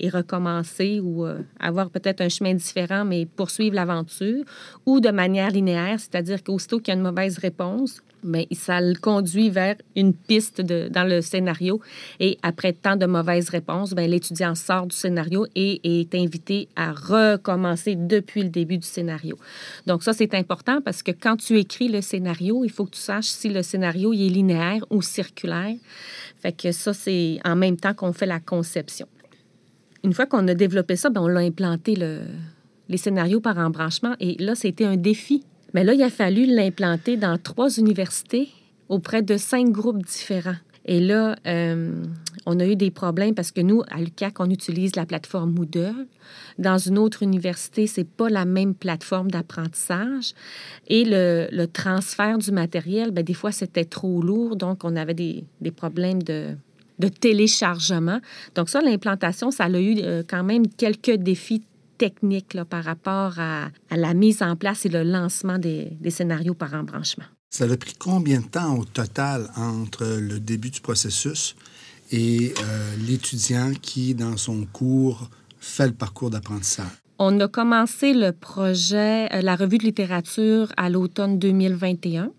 recommencer 0.09 0.99
ou 0.99 1.25
euh, 1.25 1.39
avoir 1.59 1.89
peut-être 1.89 2.21
un 2.21 2.29
chemin 2.29 2.53
différent, 2.53 3.05
mais 3.05 3.25
poursuivre 3.25 3.75
l'aventure, 3.75 4.43
ou 4.85 4.99
de 4.99 5.09
manière 5.09 5.51
linéaire, 5.51 5.99
c'est-à-dire 5.99 6.43
qu'aussitôt 6.43 6.79
qu'il 6.79 6.93
y 6.93 6.97
a 6.97 6.99
une 6.99 7.05
mauvaise 7.05 7.37
réponse, 7.37 8.01
mais 8.23 8.47
ben, 8.49 8.57
ça 8.57 8.81
le 8.81 8.95
conduit 8.95 9.49
vers 9.49 9.75
une 9.95 10.13
piste 10.13 10.61
de, 10.61 10.87
dans 10.89 11.03
le 11.03 11.21
scénario. 11.21 11.81
Et 12.19 12.37
après 12.41 12.73
tant 12.73 12.95
de 12.95 13.05
mauvaises 13.05 13.49
réponses, 13.49 13.93
ben, 13.93 14.09
l'étudiant 14.09 14.55
sort 14.55 14.87
du 14.87 14.95
scénario 14.95 15.45
et 15.55 15.99
est 16.01 16.15
invité 16.15 16.69
à 16.75 16.93
recommencer 16.93 17.95
depuis 17.95 18.43
le 18.43 18.49
début 18.49 18.77
du 18.77 18.87
scénario. 18.87 19.37
Donc 19.85 20.03
ça, 20.03 20.13
c'est 20.13 20.33
important 20.33 20.81
parce 20.81 21.03
que 21.03 21.11
quand 21.11 21.37
tu 21.37 21.57
écris 21.59 21.89
le 21.89 22.01
scénario, 22.01 22.63
il 22.63 22.71
faut 22.71 22.85
que 22.85 22.91
tu 22.91 23.01
saches 23.01 23.25
si 23.25 23.49
le 23.49 23.61
scénario 23.61 24.13
est 24.13 24.29
linéaire 24.29 24.85
ou 24.89 25.01
circulaire. 25.01 25.75
Fait 26.41 26.53
que 26.53 26.71
ça, 26.71 26.93
c'est 26.93 27.39
en 27.45 27.55
même 27.55 27.77
temps 27.77 27.93
qu'on 27.93 28.13
fait 28.13 28.25
la 28.25 28.39
conception. 28.39 29.07
Une 30.03 30.13
fois 30.13 30.25
qu'on 30.25 30.47
a 30.47 30.53
développé 30.53 30.95
ça, 30.95 31.09
ben, 31.09 31.21
on 31.21 31.27
l'a 31.27 31.39
implanté 31.39 31.95
le, 31.95 32.19
les 32.89 32.97
scénarios 32.97 33.39
par 33.39 33.57
embranchement. 33.57 34.15
Et 34.19 34.35
là, 34.43 34.53
c'était 34.55 34.85
un 34.85 34.97
défi. 34.97 35.43
Mais 35.73 35.83
là, 35.83 35.93
il 35.93 36.03
a 36.03 36.09
fallu 36.09 36.45
l'implanter 36.45 37.17
dans 37.17 37.37
trois 37.37 37.77
universités 37.77 38.49
auprès 38.89 39.21
de 39.21 39.37
cinq 39.37 39.71
groupes 39.71 40.03
différents. 40.03 40.57
Et 40.85 40.99
là, 40.99 41.37
euh, 41.47 42.03
on 42.45 42.59
a 42.59 42.65
eu 42.65 42.75
des 42.75 42.91
problèmes 42.91 43.33
parce 43.33 43.51
que 43.51 43.61
nous, 43.61 43.81
à 43.89 43.99
l'UQAC, 43.99 44.41
on 44.41 44.49
utilise 44.49 44.97
la 44.97 45.05
plateforme 45.05 45.51
Moodle. 45.51 46.05
Dans 46.59 46.77
une 46.77 46.97
autre 46.97 47.23
université, 47.23 47.87
c'est 47.87 48.07
pas 48.07 48.29
la 48.29 48.43
même 48.43 48.75
plateforme 48.75 49.31
d'apprentissage. 49.31 50.33
Et 50.89 51.05
le, 51.05 51.65
transfert 51.67 52.37
du 52.37 52.51
matériel, 52.51 53.11
bien, 53.11 53.23
des 53.23 53.33
fois, 53.33 53.53
c'était 53.53 53.85
trop 53.85 54.21
lourd. 54.21 54.57
Donc, 54.57 54.83
on 54.83 54.97
avait 54.97 55.13
des 55.13 55.71
problèmes 55.71 56.21
de, 56.21 56.57
de 57.03 57.09
téléchargement. 57.09 58.19
Donc 58.55 58.69
ça, 58.69 58.81
l'implantation, 58.81 59.51
ça 59.51 59.65
a 59.65 59.79
eu 59.79 59.97
euh, 59.99 60.23
quand 60.27 60.43
même 60.43 60.67
quelques 60.67 61.15
défis 61.15 61.63
techniques 61.97 62.53
là, 62.53 62.65
par 62.65 62.83
rapport 62.83 63.39
à, 63.39 63.69
la 63.91 64.13
mise 64.13 64.41
en 64.41 64.55
place 64.55 64.85
et 64.85 64.89
le 64.89 65.03
lancement 65.03 65.57
des, 65.57 65.91
scénarios 66.09 66.53
par 66.53 66.73
embranchement. 66.73 67.25
Ça 67.49 67.65
a 67.65 67.77
pris 67.77 67.93
combien 67.97 68.39
de 68.39 68.47
temps 68.47 68.77
au 68.77 68.85
total 68.85 69.49
entre 69.55 70.05
le 70.19 70.39
début 70.39 70.71
du 70.71 70.81
processus 70.81 71.55
et 72.11 72.53
euh, 72.57 72.95
l'étudiant 73.07 73.71
qui, 73.79 74.15
dans 74.15 74.37
son 74.37 74.65
cours, 74.65 75.29
fait 75.59 75.87
le 75.87 75.93
parcours 75.93 76.29
d'apprentissage? 76.29 76.87
On 77.19 77.39
a 77.39 77.47
commencé 77.47 78.13
le 78.13 78.31
projet, 78.31 79.29
euh, 79.33 79.41
la 79.41 79.55
revue 79.55 79.77
de 79.77 79.83
littérature 79.83 80.73
à 80.77 80.89
l'automne 80.89 81.37
2021. 81.37 82.31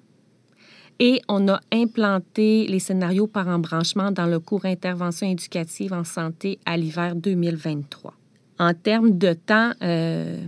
Et 1.00 1.20
on 1.28 1.48
a 1.48 1.60
implanté 1.72 2.66
les 2.68 2.78
scénarios 2.78 3.26
par 3.26 3.48
embranchement 3.48 4.12
dans 4.12 4.26
le 4.26 4.38
cours 4.38 4.64
Intervention 4.64 5.28
éducative 5.28 5.92
en 5.92 6.04
santé 6.04 6.58
à 6.66 6.76
l'hiver 6.76 7.16
2023. 7.16 8.14
En 8.60 8.72
termes 8.72 9.18
de 9.18 9.32
temps, 9.32 9.72
euh, 9.82 10.38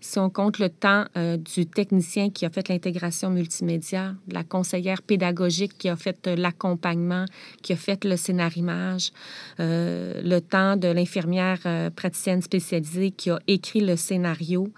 si 0.00 0.20
on 0.20 0.30
compte 0.30 0.60
le 0.60 0.68
temps 0.68 1.06
euh, 1.16 1.36
du 1.36 1.66
technicien 1.66 2.30
qui 2.30 2.46
a 2.46 2.50
fait 2.50 2.68
l'intégration 2.68 3.30
multimédia, 3.30 4.14
de 4.28 4.34
la 4.34 4.44
conseillère 4.44 5.02
pédagogique 5.02 5.76
qui 5.76 5.88
a 5.88 5.96
fait 5.96 6.28
euh, 6.28 6.36
l'accompagnement, 6.36 7.24
qui 7.62 7.72
a 7.72 7.76
fait 7.76 8.04
le 8.04 8.16
scénarimage, 8.16 9.10
le 9.58 10.38
temps 10.38 10.76
de 10.76 10.88
l'infirmière 10.88 11.58
praticienne 11.96 12.42
spécialisée 12.42 13.10
qui 13.10 13.30
a 13.30 13.40
écrit 13.48 13.80
le 13.80 13.96
scénario, 13.96 14.72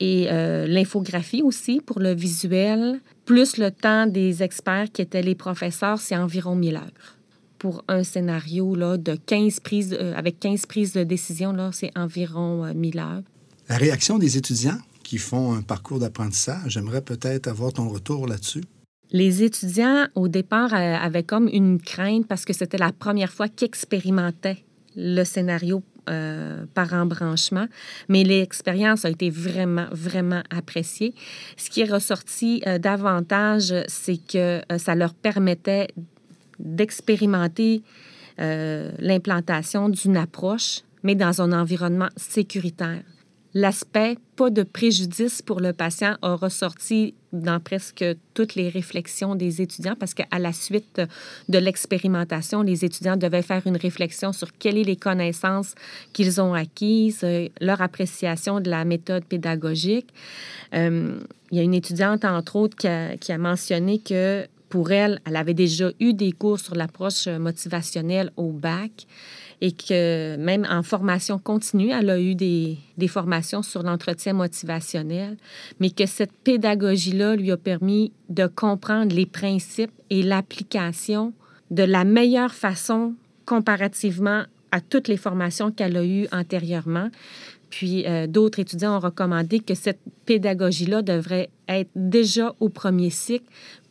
et 0.00 0.28
euh, 0.30 0.66
l'infographie 0.66 1.42
aussi 1.42 1.80
pour 1.84 2.00
le 2.00 2.14
visuel, 2.14 3.00
plus 3.26 3.58
le 3.58 3.70
temps 3.70 4.06
des 4.06 4.42
experts 4.42 4.90
qui 4.92 5.02
étaient 5.02 5.22
les 5.22 5.34
professeurs, 5.34 6.00
c'est 6.00 6.16
environ 6.16 6.56
1000 6.56 6.76
heures. 6.76 7.16
Pour 7.58 7.84
un 7.88 8.02
scénario 8.02 8.74
là, 8.74 8.96
de 8.96 9.14
15 9.14 9.60
prises, 9.60 9.96
euh, 10.00 10.14
avec 10.16 10.40
15 10.40 10.64
prises 10.64 10.94
de 10.94 11.04
décision, 11.04 11.52
là, 11.52 11.70
c'est 11.74 11.90
environ 11.96 12.72
1000 12.74 12.98
euh, 12.98 13.02
heures. 13.02 13.22
La 13.68 13.76
réaction 13.76 14.18
des 14.18 14.38
étudiants 14.38 14.78
qui 15.02 15.18
font 15.18 15.52
un 15.52 15.60
parcours 15.60 15.98
d'apprentissage, 15.98 16.72
j'aimerais 16.72 17.02
peut-être 17.02 17.46
avoir 17.46 17.74
ton 17.74 17.88
retour 17.88 18.26
là-dessus. 18.26 18.64
Les 19.12 19.42
étudiants, 19.42 20.06
au 20.14 20.28
départ, 20.28 20.72
avaient 20.72 21.24
comme 21.24 21.48
une 21.52 21.80
crainte 21.80 22.26
parce 22.28 22.44
que 22.44 22.52
c'était 22.52 22.78
la 22.78 22.92
première 22.92 23.32
fois 23.32 23.48
qu'ils 23.48 23.66
expérimentaient 23.66 24.64
le 24.94 25.24
scénario 25.24 25.82
euh, 26.10 26.64
par 26.74 26.92
embranchement, 26.92 27.66
mais 28.08 28.24
l'expérience 28.24 29.04
a 29.04 29.10
été 29.10 29.30
vraiment, 29.30 29.86
vraiment 29.92 30.42
appréciée. 30.50 31.14
Ce 31.56 31.70
qui 31.70 31.82
est 31.82 31.92
ressorti 31.92 32.62
euh, 32.66 32.78
davantage, 32.78 33.72
c'est 33.86 34.16
que 34.16 34.60
euh, 34.72 34.78
ça 34.78 34.94
leur 34.94 35.14
permettait 35.14 35.88
d'expérimenter 36.58 37.82
l'implantation 38.38 39.90
d'une 39.90 40.16
approche, 40.16 40.80
mais 41.02 41.14
dans 41.14 41.42
un 41.42 41.52
environnement 41.52 42.08
sécuritaire. 42.16 43.02
L'aspect 43.52 44.16
pas 44.36 44.48
de 44.48 44.62
préjudice 44.62 45.42
pour 45.42 45.60
le 45.60 45.72
patient 45.72 46.16
a 46.22 46.34
ressorti 46.34 47.14
dans 47.32 47.58
presque 47.58 48.04
toutes 48.32 48.54
les 48.54 48.68
réflexions 48.68 49.34
des 49.34 49.60
étudiants 49.60 49.96
parce 49.98 50.14
qu'à 50.14 50.38
la 50.38 50.52
suite 50.52 51.00
de 51.48 51.58
l'expérimentation, 51.58 52.62
les 52.62 52.84
étudiants 52.84 53.16
devaient 53.16 53.42
faire 53.42 53.62
une 53.66 53.76
réflexion 53.76 54.32
sur 54.32 54.52
quelles 54.56 54.78
sont 54.78 54.84
les 54.84 54.96
connaissances 54.96 55.74
qu'ils 56.12 56.40
ont 56.40 56.54
acquises, 56.54 57.20
euh, 57.24 57.48
leur 57.60 57.82
appréciation 57.82 58.60
de 58.60 58.70
la 58.70 58.84
méthode 58.84 59.24
pédagogique. 59.24 60.08
Euh, 60.74 61.18
il 61.50 61.58
y 61.58 61.60
a 61.60 61.64
une 61.64 61.74
étudiante, 61.74 62.24
entre 62.24 62.54
autres, 62.54 62.76
qui 62.76 62.86
a, 62.86 63.16
qui 63.16 63.32
a 63.32 63.38
mentionné 63.38 63.98
que 63.98 64.46
pour 64.68 64.92
elle, 64.92 65.20
elle 65.26 65.34
avait 65.34 65.54
déjà 65.54 65.90
eu 65.98 66.14
des 66.14 66.30
cours 66.30 66.60
sur 66.60 66.76
l'approche 66.76 67.26
motivationnelle 67.26 68.30
au 68.36 68.52
bac 68.52 69.06
et 69.60 69.72
que 69.72 70.36
même 70.36 70.66
en 70.70 70.82
formation 70.82 71.38
continue, 71.38 71.90
elle 71.90 72.10
a 72.10 72.20
eu 72.20 72.34
des, 72.34 72.78
formations 73.08 73.62
sur 73.62 73.82
l'entretien 73.82 74.32
motivationnel, 74.32 75.36
mais 75.80 75.90
que 75.90 76.06
cette 76.06 76.32
pédagogie-là 76.32 77.36
lui 77.36 77.50
a 77.50 77.56
permis 77.56 78.12
de 78.28 78.46
comprendre 78.46 79.14
les 79.14 79.26
principes 79.26 79.92
et 80.08 80.22
l'application 80.22 81.32
de 81.70 81.82
la 81.82 82.04
meilleure 82.04 82.54
façon 82.54 83.14
comparativement 83.44 84.44
à 84.72 84.80
toutes 84.80 85.08
les 85.08 85.16
formations 85.16 85.72
qu'elle 85.72 85.96
a 85.96 86.04
eues 86.04 86.26
antérieurement. 86.32 87.10
Puis 87.68 88.06
euh, 88.06 88.26
d'autres 88.26 88.60
étudiants 88.60 88.96
ont 88.96 89.00
recommandé 89.00 89.60
que 89.60 89.74
cette 89.74 90.00
pédagogie-là 90.26 91.02
devrait 91.02 91.50
être 91.68 91.90
déjà 91.94 92.54
au 92.60 92.68
premier 92.68 93.10
cycle 93.10 93.46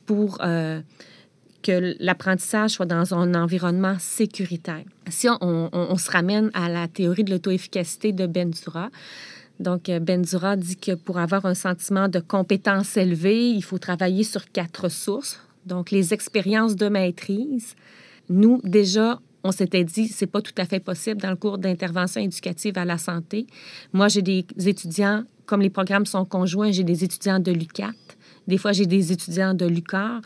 pour 0.05 0.39
euh, 0.41 0.81
que 1.61 1.95
l'apprentissage 1.99 2.71
soit 2.71 2.85
dans 2.85 3.13
un 3.13 3.35
environnement 3.35 3.97
sécuritaire. 3.99 4.83
Si 5.09 5.27
on, 5.41 5.97
se 5.97 6.11
ramène 6.11 6.51
à 6.53 6.69
la 6.69 6.87
théorie 6.87 7.23
de 7.23 7.31
l'auto-efficacité 7.31 8.13
de 8.13 8.27
Benzura, 8.27 8.89
donc 9.59 9.89
euh, 9.89 9.99
Benzura 9.99 10.55
dit 10.55 10.77
que 10.77 10.93
pour 10.95 11.17
avoir 11.17 11.45
un 11.45 11.53
sentiment 11.53 12.07
de 12.07 12.19
compétence 12.19 12.95
élevée, 12.95 13.49
il 13.49 13.63
faut 13.63 13.77
travailler 13.77 14.23
sur 14.23 14.49
quatre 14.51 14.89
sources. 14.89 15.41
Donc 15.65 15.91
les 15.91 16.13
expériences 16.13 16.75
de 16.75 16.87
maîtrise. 16.87 17.75
Nous, 18.29 18.61
déjà, 18.63 19.19
on 19.43 19.51
s'était 19.51 19.83
dit 19.83 20.07
c'est 20.07 20.27
pas 20.27 20.41
tout 20.41 20.53
à 20.57 20.65
fait 20.65 20.79
possible 20.79 21.21
dans 21.21 21.29
le 21.29 21.35
cours 21.35 21.57
d'intervention 21.57 22.21
éducative 22.21 22.77
à 22.77 22.85
la 22.85 22.97
santé. 22.97 23.47
Moi, 23.91 24.07
j'ai 24.07 24.21
des 24.21 24.45
étudiants, 24.65 25.23
comme 25.45 25.61
les 25.61 25.69
programmes 25.69 26.05
sont 26.05 26.25
conjoints, 26.25 26.71
j'ai 26.71 26.83
des 26.83 27.03
étudiants 27.03 27.39
de 27.39 27.51
l'UCAT. 27.51 27.91
Des 28.47 28.57
fois, 28.57 28.71
j'ai 28.71 28.85
des 28.85 29.11
étudiants 29.11 29.53
de 29.53 29.65
l'UCAR. 29.65 30.21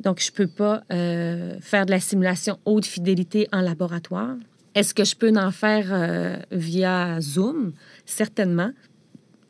Donc, 0.00 0.20
je 0.20 0.30
ne 0.30 0.36
peux 0.36 0.46
pas 0.46 0.82
euh, 0.92 1.56
faire 1.60 1.86
de 1.86 1.90
la 1.90 2.00
simulation 2.00 2.58
haute 2.64 2.86
fidélité 2.86 3.48
en 3.52 3.60
laboratoire. 3.60 4.36
Est-ce 4.74 4.92
que 4.92 5.04
je 5.04 5.16
peux 5.16 5.32
en 5.36 5.50
faire 5.50 5.86
euh, 5.90 6.36
via 6.52 7.20
Zoom? 7.20 7.72
Certainement. 8.04 8.72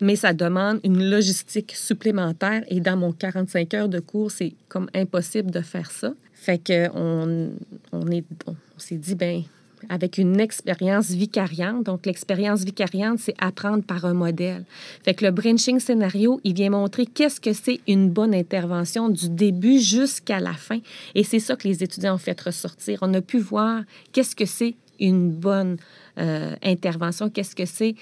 Mais 0.00 0.14
ça 0.14 0.32
demande 0.32 0.78
une 0.84 1.08
logistique 1.08 1.72
supplémentaire 1.74 2.62
et 2.68 2.80
dans 2.80 2.96
mon 2.96 3.12
45 3.12 3.74
heures 3.74 3.88
de 3.88 3.98
cours, 3.98 4.30
c'est 4.30 4.54
comme 4.68 4.88
impossible 4.94 5.50
de 5.50 5.60
faire 5.60 5.90
ça. 5.90 6.12
Fait 6.34 6.58
qu'on 6.58 7.50
on 7.92 8.04
on 8.46 8.54
s'est 8.76 8.98
dit, 8.98 9.14
ben 9.14 9.42
avec 9.88 10.18
une 10.18 10.40
expérience 10.40 11.10
vicariante. 11.10 11.84
Donc, 11.84 12.06
l'expérience 12.06 12.64
vicariante, 12.64 13.18
c'est 13.18 13.34
apprendre 13.38 13.82
par 13.82 14.04
un 14.04 14.14
modèle. 14.14 14.64
Fait 15.04 15.14
que 15.14 15.24
le 15.24 15.30
branching 15.30 15.78
scénario, 15.80 16.40
il 16.44 16.54
vient 16.54 16.70
montrer 16.70 17.06
qu'est-ce 17.06 17.40
que 17.40 17.52
c'est 17.52 17.80
une 17.86 18.10
bonne 18.10 18.34
intervention 18.34 19.08
du 19.08 19.28
début 19.28 19.78
jusqu'à 19.78 20.40
la 20.40 20.54
fin. 20.54 20.78
Et 21.14 21.24
c'est 21.24 21.40
ça 21.40 21.56
que 21.56 21.68
les 21.68 21.82
étudiants 21.82 22.14
ont 22.14 22.18
fait 22.18 22.40
ressortir. 22.40 22.98
On 23.02 23.12
a 23.14 23.20
pu 23.20 23.38
voir 23.38 23.82
qu'est-ce 24.12 24.34
que 24.34 24.46
c'est 24.46 24.74
une 24.98 25.30
bonne 25.30 25.76
euh, 26.18 26.54
intervention, 26.62 27.28
qu'est-ce 27.28 27.54
que 27.54 27.66
c'est 27.66 27.94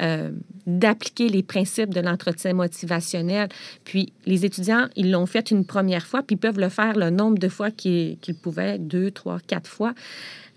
euh, 0.00 0.30
d'appliquer 0.66 1.28
les 1.28 1.42
principes 1.42 1.94
de 1.94 2.00
l'entretien 2.00 2.52
motivationnel. 2.52 3.48
Puis 3.84 4.12
les 4.26 4.44
étudiants, 4.44 4.88
ils 4.96 5.10
l'ont 5.10 5.26
fait 5.26 5.50
une 5.50 5.64
première 5.64 6.06
fois, 6.06 6.22
puis 6.22 6.34
ils 6.34 6.38
peuvent 6.38 6.58
le 6.58 6.68
faire 6.68 6.96
le 6.96 7.10
nombre 7.10 7.38
de 7.38 7.48
fois 7.48 7.70
qu'ils 7.70 8.18
pouvaient, 8.42 8.78
deux, 8.78 9.10
trois, 9.10 9.38
quatre 9.46 9.68
fois. 9.68 9.94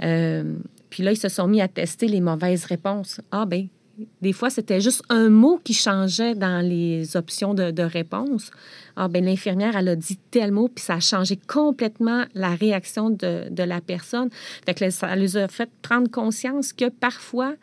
Euh, 0.01 0.55
puis 0.89 1.03
là, 1.03 1.11
ils 1.11 1.17
se 1.17 1.29
sont 1.29 1.47
mis 1.47 1.61
à 1.61 1.67
tester 1.67 2.07
les 2.07 2.21
mauvaises 2.21 2.65
réponses. 2.65 3.21
Ah, 3.31 3.45
ben 3.45 3.67
des 4.21 4.33
fois, 4.33 4.49
c'était 4.49 4.81
juste 4.81 5.03
un 5.09 5.29
mot 5.29 5.59
qui 5.63 5.73
changeait 5.73 6.35
dans 6.35 6.65
les 6.65 7.17
options 7.17 7.53
de, 7.53 7.81
réponse. 7.81 8.51
Ah, 8.95 9.07
ben 9.07 9.23
l'infirmière, 9.23 9.75
elle 9.75 9.89
a 9.89 9.95
dit 9.95 10.17
tel 10.31 10.51
mot, 10.51 10.67
puis 10.67 10.83
ça 10.83 10.95
a 10.95 10.99
changé 10.99 11.37
complètement 11.47 12.25
la 12.33 12.55
réaction 12.55 13.09
de, 13.09 13.63
la 13.63 13.81
personne. 13.81 14.29
Fait 14.65 14.91
ça 14.91 15.15
les 15.15 15.37
a 15.37 15.47
fait 15.47 15.69
prendre 15.81 16.09
conscience 16.09 16.73
que 16.73 16.89
parfois, 16.89 17.55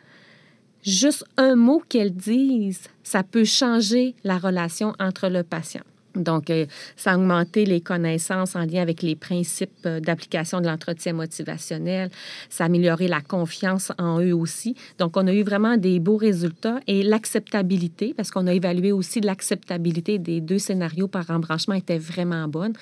juste 0.87 1.25
un 1.35 1.55
mot 1.55 1.83
qu'elles 1.87 2.15
disent, 2.15 2.83
ça 3.03 3.21
peut 3.21 3.45
changer 3.45 4.15
la 4.23 4.37
relation 4.37 4.93
entre 4.99 5.27
le 5.27 5.43
patient. 5.43 5.83
Donc, 6.17 6.49
euh, 6.49 6.65
ça 6.95 7.11
a 7.11 7.17
augmenté 7.17 7.65
les 7.65 7.81
connaissances 7.81 8.55
en 8.55 8.65
lien 8.65 8.81
avec 8.81 9.01
les 9.01 9.15
principes 9.15 9.85
euh, 9.85 9.99
d'application 9.99 10.61
de 10.61 10.67
l'entretien 10.67 11.13
motivationnel. 11.13 12.09
Ça 12.49 12.63
a 12.63 12.67
amélioré 12.67 13.07
la 13.07 13.21
confiance 13.21 13.91
en 13.97 14.19
eux 14.21 14.33
aussi. 14.33 14.75
Donc, 14.99 15.17
on 15.17 15.27
a 15.27 15.33
eu 15.33 15.43
vraiment 15.43 15.77
des 15.77 15.99
beaux 15.99 16.17
résultats 16.17 16.79
et 16.87 17.03
l'acceptabilité, 17.03 18.13
parce 18.15 18.31
qu'on 18.31 18.47
a 18.47 18.53
évalué 18.53 18.91
aussi 18.91 19.21
l'acceptabilité 19.21 20.19
des 20.19 20.41
deux 20.41 20.59
scénarios 20.59 21.07
par 21.07 21.29
embranchement 21.29 21.75
était 21.75 21.97
vraiment 21.97 22.47
bonne. 22.47 22.73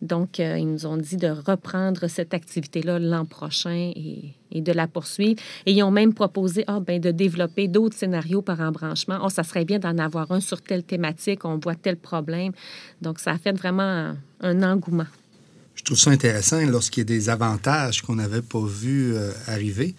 Donc, 0.00 0.40
euh, 0.40 0.58
ils 0.58 0.70
nous 0.70 0.86
ont 0.86 0.96
dit 0.96 1.16
de 1.16 1.28
reprendre 1.28 2.08
cette 2.08 2.34
activité-là 2.34 2.98
l'an 2.98 3.24
prochain 3.24 3.92
et 3.94 4.34
et 4.52 4.60
de 4.60 4.72
la 4.72 4.86
poursuivre. 4.86 5.40
Et 5.66 5.72
ils 5.72 5.82
ont 5.82 5.90
même 5.90 6.14
proposé 6.14 6.64
ah, 6.66 6.80
ben, 6.80 7.00
de 7.00 7.10
développer 7.10 7.68
d'autres 7.68 7.96
scénarios 7.96 8.42
par 8.42 8.60
embranchement. 8.60 9.18
Oh, 9.24 9.28
ça 9.28 9.42
serait 9.42 9.64
bien 9.64 9.78
d'en 9.78 9.98
avoir 9.98 10.30
un 10.30 10.40
sur 10.40 10.60
telle 10.60 10.84
thématique, 10.84 11.44
on 11.44 11.58
voit 11.58 11.74
tel 11.74 11.96
problème. 11.96 12.52
Donc, 13.00 13.18
ça 13.18 13.32
a 13.32 13.38
fait 13.38 13.52
vraiment 13.52 14.14
un, 14.40 14.62
engouement. 14.62 15.06
Je 15.74 15.82
trouve 15.84 15.98
ça 15.98 16.10
intéressant 16.10 16.60
lorsqu'il 16.66 17.00
y 17.00 17.02
a 17.02 17.04
des 17.04 17.28
avantages 17.28 18.02
qu'on 18.02 18.16
n'avait 18.16 18.42
pas 18.42 18.64
vus 18.64 19.14
euh, 19.14 19.32
arriver. 19.46 19.94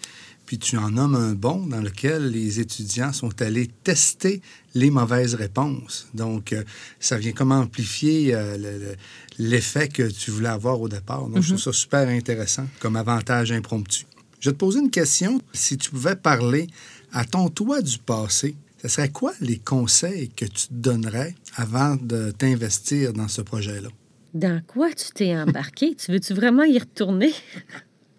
Puis 0.46 0.58
tu 0.58 0.76
en 0.76 0.90
nommes 0.90 1.14
un 1.14 1.32
bon 1.32 1.66
dans 1.66 1.80
lequel 1.80 2.30
les 2.30 2.60
étudiants 2.60 3.12
sont 3.12 3.40
allés 3.40 3.68
tester 3.82 4.42
les 4.74 4.90
mauvaises 4.90 5.34
réponses. 5.34 6.06
Donc, 6.14 6.52
euh, 6.52 6.62
ça 7.00 7.16
vient 7.16 7.32
comme 7.32 7.52
amplifier 7.52 8.34
euh, 8.34 8.94
l'effet 9.38 9.88
que 9.88 10.02
tu 10.02 10.30
voulais 10.30 10.48
avoir 10.48 10.80
au 10.80 10.88
départ. 10.88 11.28
Donc, 11.28 11.40
je 11.40 11.48
trouve 11.48 11.58
mm-hmm. 11.58 11.64
ça 11.64 11.72
super 11.72 12.08
intéressant 12.08 12.66
comme 12.78 12.96
avantage 12.96 13.52
impromptu. 13.52 14.06
Je 14.40 14.50
vais 14.50 14.54
te 14.54 14.58
poser 14.58 14.80
une 14.80 14.90
question. 14.90 15.40
Si 15.54 15.78
tu 15.78 15.90
pouvais 15.90 16.16
parler 16.16 16.66
à 17.12 17.24
ton 17.24 17.48
toi 17.48 17.80
du 17.80 17.96
passé, 17.98 18.54
ce 18.84 18.88
serait 18.88 19.08
quoi 19.08 19.32
les 19.40 19.56
conseils 19.56 20.28
que 20.28 20.44
tu 20.44 20.66
donnerais 20.70 21.34
avant 21.56 21.96
de 21.96 22.32
t'investir 22.32 23.14
dans 23.14 23.28
ce 23.28 23.40
projet-là? 23.40 23.88
Dans 24.34 24.60
quoi 24.66 24.90
tu 24.90 25.06
t'es 25.14 25.34
embarqué? 25.34 25.94
tu 25.94 26.12
veux-tu 26.12 26.34
vraiment 26.34 26.64
y 26.64 26.78
retourner? 26.78 27.32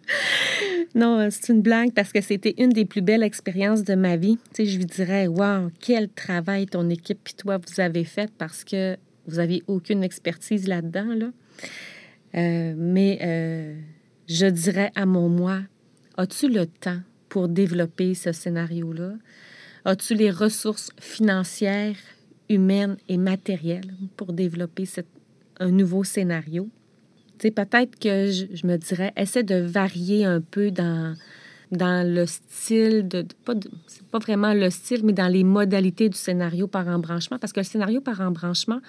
non, 0.96 1.28
c'est 1.30 1.54
une 1.54 1.62
blague 1.62 1.94
parce 1.94 2.12
que 2.12 2.20
c'était 2.20 2.56
une 2.58 2.70
des 2.70 2.86
plus 2.86 3.04
belles 3.04 3.22
expériences 3.22 3.84
de 3.84 3.94
ma 3.94 4.18
vie. 4.18 4.40
Tu 4.56 4.66
sais, 4.66 4.66
je 4.66 4.78
lui 4.80 4.86
dirais, 4.86 5.28
wow, 5.28 5.70
quel 5.80 6.10
travail 6.10 6.66
ton 6.66 6.90
équipe 6.90 7.30
et 7.30 7.34
toi 7.34 7.60
vous 7.60 7.80
avez 7.80 8.04
fait 8.04 8.32
parce 8.36 8.64
que 8.64 8.98
vous 9.28 9.36
n'aviez 9.36 9.62
aucune 9.68 10.04
expertise 10.04 10.68
là-dedans. 10.68 11.14
Là. 11.14 11.28
Euh, 12.38 12.74
mais 12.76 13.20
euh, 13.22 13.80
je 14.28 14.48
dirais 14.48 14.92
à 14.96 15.06
mon 15.06 15.30
moi, 15.30 15.60
As-tu 16.18 16.50
le 16.50 16.66
temps 16.66 17.02
pour 17.30 17.50
développer 17.50 18.16
ce 18.16 18.32
scénario-là? 18.32 19.12
As-tu 19.88 20.16
les 20.16 20.32
ressources 20.32 20.90
financières, 21.00 21.96
humaines 22.50 22.98
et 23.08 23.18
matérielles 23.18 23.94
pour 24.18 24.34
développer 24.34 24.86
un 25.60 25.70
nouveau 25.70 26.04
scénario? 26.04 26.68
Peut-être 27.38 28.00
que 28.00 28.32
je, 28.32 28.66
me 28.66 28.78
dirais, 28.78 29.14
essaie 29.16 29.44
de 29.44 29.56
varier 29.56 30.26
un 30.26 30.42
peu 30.42 30.72
dans, 30.72 31.14
dans 31.72 32.08
le 32.08 32.26
style, 32.26 33.08
de, 33.08 33.28
pas, 33.44 33.54
pas 34.12 34.18
vraiment 34.18 34.56
le 34.56 34.72
style, 34.72 35.02
mais 35.04 35.14
dans 35.14 35.28
les 35.28 35.44
modalités 35.44 36.10
du 36.10 36.18
scénario 36.18 36.66
par 36.66 36.88
embranchement, 36.88 37.38
parce 37.38 37.54
que 37.54 37.60
le 37.60 37.66
scénario 37.66 38.02
par 38.02 38.22
embranchement, 38.22 38.80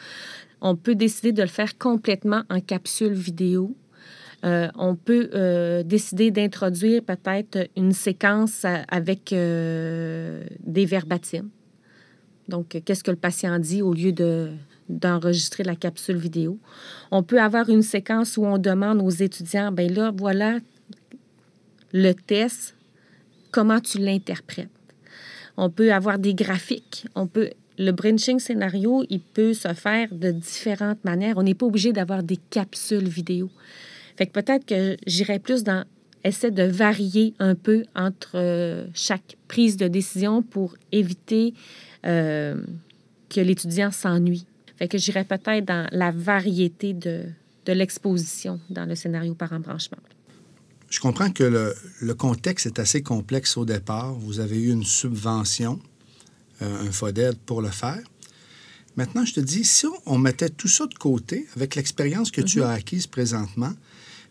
on 0.62 0.76
peut 0.76 0.94
décider 0.94 1.32
de 1.32 1.42
le 1.42 1.48
faire 1.48 1.76
complètement 1.76 2.44
en 2.48 2.61
capsule 2.61 3.12
vidéo 3.12 3.76
euh, 4.44 4.68
on 4.77 4.94
peut 4.94 5.31
euh, 5.35 5.83
décider 5.83 6.31
d'introduire 6.31 7.03
peut-être 7.03 7.68
une 7.77 7.92
séquence 7.92 8.64
avec 8.88 9.33
euh, 9.33 10.44
des 10.61 10.85
verbatims. 10.85 11.49
Donc, 12.49 12.81
qu'est-ce 12.85 13.03
que 13.03 13.11
le 13.11 13.16
patient 13.16 13.59
dit 13.59 13.83
au 13.83 13.92
lieu 13.92 14.12
de, 14.12 14.51
d'enregistrer 14.88 15.64
la 15.64 15.75
capsule 15.75 16.16
vidéo. 16.16 16.59
On 17.11 17.22
peut 17.22 17.40
avoir 17.40 17.68
une 17.68 17.83
séquence 17.83 18.37
où 18.37 18.44
on 18.44 18.59
demande 18.59 19.03
aux 19.03 19.11
étudiants, 19.11 19.72
ben 19.72 19.92
là, 19.92 20.12
voilà 20.16 20.59
le 21.92 22.12
test, 22.12 22.75
comment 23.51 23.81
tu 23.81 23.99
l'interprètes. 23.99 24.68
On 25.57 25.70
peut 25.70 25.92
avoir 25.92 26.18
des 26.18 26.35
graphiques, 26.35 27.07
on 27.14 27.27
peut 27.27 27.51
le 27.79 27.90
branching 27.90 28.38
scénario, 28.38 29.05
il 29.11 29.20
peut 29.20 29.55
se 29.55 29.72
faire 29.75 30.09
de 30.12 30.31
différentes 30.31 31.05
manières. 31.05 31.37
On 31.37 31.42
n'est 31.42 31.55
pas 31.55 31.66
obligé 31.66 31.92
d'avoir 31.92 32.22
des 32.22 32.38
capsules 32.51 33.09
vidéo. 33.09 33.51
Fait 34.16 34.26
que 34.26 34.33
peut-être 34.33 34.64
que 34.64 34.96
j'irais 35.07 35.38
plus 35.38 35.62
dans 35.62 35.85
essayer 36.26 36.50
de 36.50 36.64
varier 36.64 37.35
un 37.38 37.55
peu 37.55 37.85
entre 37.94 38.33
euh, 38.35 38.87
chaque 38.94 39.37
prise 39.48 39.76
de 39.76 39.88
décision 39.88 40.42
pour 40.42 40.74
éviter 40.92 41.55
euh, 42.05 42.61
que 43.29 43.40
l'étudiant 43.40 43.90
s'ennuie. 43.90 44.46
Fait 44.76 44.88
que 44.88 44.98
j'irais 44.98 45.24
peut-être 45.24 45.64
dans 45.64 45.88
la 45.92 46.11
variété 46.11 46.92
de, 46.92 47.24
de 47.64 47.72
l'exposition 47.72 48.61
dans 48.70 48.87
le 48.87 48.94
scénario 48.94 49.35
par 49.35 49.52
embranchement. 49.52 49.98
Je 50.90 51.00
comprends 51.00 51.31
que 51.31 51.44
le, 51.44 51.74
le, 52.00 52.14
contexte 52.14 52.66
est 52.66 52.79
assez 52.79 53.02
complexe 53.02 53.57
au 53.57 53.64
départ. 53.64 54.14
Vous 54.14 54.40
avez 54.40 54.61
eu 54.61 54.70
une 54.70 54.85
subvention, 54.85 55.81
euh, 56.62 56.87
un 56.87 56.92
FODED 56.92 57.38
pour 57.38 57.61
le 57.61 57.70
faire. 57.70 58.00
Maintenant, 58.96 59.24
je 59.24 59.35
te 59.35 59.40
dis, 59.40 59.64
si 59.64 59.87
on 60.07 60.18
mettait 60.18 60.48
tout 60.48 60.68
ça 60.68 60.87
de 60.87 60.94
côté 60.94 61.46
avec 61.57 61.74
l'expérience 61.74 62.31
que 62.31 62.40
tu 62.40 62.59
mhm. 62.61 62.66
as 62.66 62.70
acquise 62.70 63.07
présentement, 63.07 63.72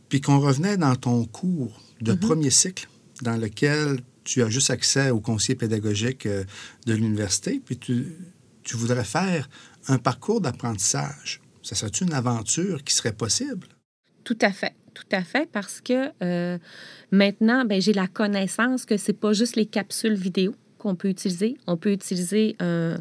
puis 0.10 0.22
qu'on 0.22 0.40
revenait 0.40 0.78
dans 0.78 0.96
ton 0.96 1.26
cours 1.26 1.82
de 2.02 2.14
mhm. 2.14 2.20
premier 2.20 2.50
cycle, 2.50 2.88
dans 3.22 3.38
lequel 3.38 4.00
tu 4.24 4.44
as 4.44 4.50
juste 4.50 4.70
accès 4.70 5.12
au 5.12 5.20
conseiller 5.20 5.56
pédagogique 5.56 6.26
euh, 6.26 6.44
de 6.86 6.94
l'université, 6.94 7.62
puis 7.64 7.78
tu, 7.78 8.16
tu 8.64 8.76
voudrais 8.76 9.04
faire 9.04 9.48
un 9.88 9.98
parcours 9.98 10.42
d'apprentissage. 10.42 11.42
Ça 11.62 11.76
serait 11.76 11.92
une 12.02 12.14
aventure 12.14 12.84
qui 12.84 12.94
serait 12.94 13.14
possible? 13.14 13.68
Tout 14.24 14.38
à 14.42 14.52
fait. 14.52 14.74
Tout 14.94 15.04
à 15.12 15.24
fait, 15.24 15.50
parce 15.52 15.82
que 15.82 16.10
euh, 16.24 16.58
maintenant, 17.12 17.66
ben, 17.66 17.82
j'ai 17.82 17.92
la 17.92 18.08
connaissance 18.08 18.86
que 18.86 18.96
c'est 18.96 19.14
pas 19.14 19.34
juste 19.34 19.58
les 19.58 19.66
capsules 19.66 20.14
vidéo 20.14 20.56
qu'on 20.78 20.96
peut 20.96 21.10
utiliser. 21.10 21.58
On 21.68 21.76
peut 21.76 21.92
utiliser 21.92 22.56
un, 22.60 22.98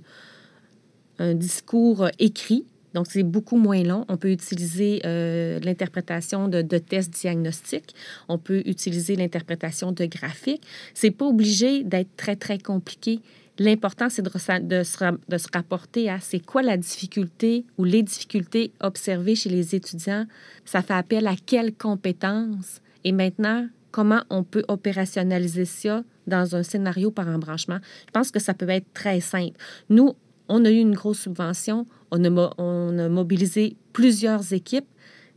un 1.20 1.34
discours 1.34 2.08
écrit 2.18 2.66
donc, 2.94 3.08
c'est 3.08 3.24
beaucoup 3.24 3.56
moins 3.56 3.82
long. 3.82 4.04
On 4.08 4.16
peut 4.16 4.30
utiliser 4.30 5.02
euh, 5.04 5.58
l'interprétation 5.60 6.48
de, 6.48 6.62
tests 6.78 7.10
diagnostiques. 7.10 7.94
On 8.28 8.38
peut 8.38 8.62
utiliser 8.66 9.16
l'interprétation 9.16 9.92
de 9.92 10.06
graphiques. 10.06 10.62
C'est 10.94 11.10
pas 11.10 11.26
obligé 11.26 11.82
d'être 11.82 12.16
très, 12.16 12.36
très 12.36 12.58
compliqué. 12.58 13.20
L'important, 13.58 14.08
c'est 14.08 14.22
de, 14.22 14.30
de, 14.60 14.82
se, 14.82 15.48
rapporter 15.52 16.08
à 16.08 16.20
c'est 16.20 16.40
quoi 16.40 16.62
la 16.62 16.76
difficulté 16.76 17.64
ou 17.78 17.84
les 17.84 18.02
difficultés 18.02 18.72
observées 18.80 19.34
chez 19.34 19.50
les 19.50 19.74
étudiants. 19.74 20.26
Ça 20.64 20.82
fait 20.82 20.94
appel 20.94 21.26
à 21.26 21.34
quelles 21.44 21.74
compétences. 21.74 22.80
Et 23.02 23.12
maintenant, 23.12 23.68
comment 23.90 24.22
on 24.30 24.44
peut 24.44 24.64
opérationnaliser 24.68 25.64
ça 25.64 26.02
dans 26.26 26.56
un 26.56 26.62
scénario 26.62 27.10
par 27.10 27.28
embranchement? 27.28 27.78
Je 28.06 28.10
pense 28.12 28.30
que 28.30 28.40
ça 28.40 28.54
peut 28.54 28.68
être 28.70 28.92
très 28.92 29.20
simple. 29.20 29.56
Nous, 29.88 30.14
on 30.48 30.64
a 30.64 30.70
eu 30.70 30.78
une 30.78 30.94
grosse 30.94 31.20
subvention, 31.20 31.86
on 32.10 32.24
a, 32.24 33.08
mobilisé 33.08 33.76
plusieurs 33.92 34.52
équipes, 34.52 34.86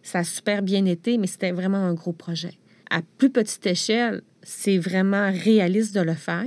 ça 0.04 0.20
a 0.20 0.24
super 0.24 0.62
bien 0.62 0.86
été, 0.86 1.18
mais 1.18 1.28
c'était 1.28 1.52
vraiment 1.52 1.78
un 1.78 1.94
gros 1.94 2.14
projet. 2.14 2.54
À 2.90 3.02
plus 3.18 3.30
petite 3.30 3.66
échelle, 3.66 4.22
c'est 4.44 4.78
vraiment 4.78 5.32
réaliste 5.32 5.94
de 5.96 6.02
le 6.02 6.14
faire, 6.14 6.46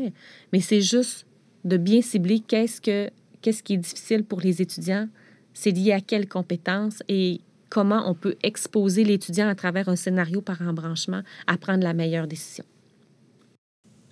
mais 0.53 0.61
c'est 0.61 0.81
juste 0.81 1.27
de 1.64 1.77
bien 1.77 2.01
cibler 2.01 2.40
qu'est-ce, 2.40 2.81
que, 2.81 3.11
qu'est-ce 3.42 3.62
qui 3.62 3.75
est 3.75 3.79
difficile 3.79 4.25
pour 4.25 4.40
les 4.40 4.62
étudiants, 4.62 5.09
c'est 5.53 5.73
lié 5.73 5.92
à 5.92 6.01
quelles 6.01 6.29
compétences 6.29 7.03
et 7.09 7.40
comment 7.68 8.09
on 8.09 8.14
peut 8.14 8.37
exposer 8.42 9.05
l'étudiant 9.05 9.49
à 9.49 9.55
travers 9.55 9.88
un 9.88 9.96
scénario 9.96 10.40
par 10.40 10.61
embranchement 10.62 11.23
à 11.46 11.57
prendre 11.59 11.85
la 11.85 11.92
meilleure 11.92 12.27
décision. 12.27 12.64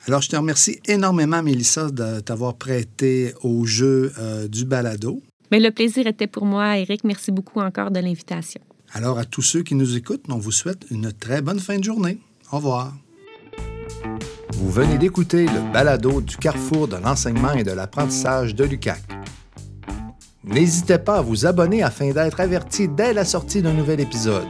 Alors, 0.09 0.23
je 0.23 0.31
te 0.31 0.37
remercie 0.37 0.81
énormément, 0.87 1.43
Mélissa, 1.43 1.91
de 1.91 2.21
t'avoir 2.21 2.55
prêté 2.55 3.35
au 3.43 3.67
jeu 3.67 4.11
euh, 4.19 4.49
du 4.49 4.65
balado. 4.65 5.23
Mais 5.51 5.61
le 5.61 5.71
plaisir 5.71 6.07
était 6.07 6.27
pour 6.27 6.47
moi, 6.47 6.79
Eric. 6.79 7.05
Merci 7.05 7.31
beaucoup 7.31 7.61
encore 7.61 7.91
de 7.91 8.01
l'invitation. 8.01 8.63
Alors, 8.95 9.19
à 9.19 9.27
tous 9.27 9.43
ceux 9.43 9.63
qui 9.63 9.75
nous 9.75 9.99
écoutent, 9.99 10.25
on 10.31 10.39
vous 10.39 10.51
souhaite 10.51 10.87
une 10.91 11.13
très 11.13 11.43
bonne 11.43 11.61
fin 11.61 11.77
de 11.77 11.85
journée. 11.85 12.17
Au 12.51 12.57
revoir. 12.57 12.95
Vous 14.55 14.71
venez 14.71 14.97
d'écouter 14.97 15.45
le 15.45 15.73
balado 15.75 16.23
du 16.23 16.39
carrefour 16.39 16.89
de 16.89 16.97
l'enseignement 16.97 17.53
et 17.53 17.63
de 17.63 17.73
l'apprentissage 17.73 18.55
de 18.55 18.65
l'UCAC. 18.65 19.03
N'hésitez 20.43 20.97
pas 20.97 21.19
à 21.19 21.21
vous 21.21 21.45
abonner 21.45 21.83
afin 21.83 22.13
d'être 22.13 22.41
averti 22.41 22.89
dès 22.89 23.13
la 23.13 23.27
sortie 23.27 23.61
d'un 23.61 23.75
nouvel 23.75 24.01
épisode. 24.01 24.49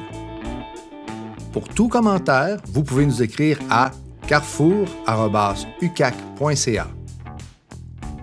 Pour 1.53 1.68
tout 1.68 1.88
commentaire, 1.88 2.61
vous 2.68 2.85
pouvez 2.85 3.07
nous 3.07 3.25
écrire 3.25 3.59
à 3.68 3.90
carrefour.ucac.ca. 4.28 6.86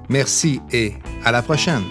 Merci 0.07 0.61
et 0.71 0.93
à 1.25 1.31
la 1.31 1.41
prochaine! 1.41 1.81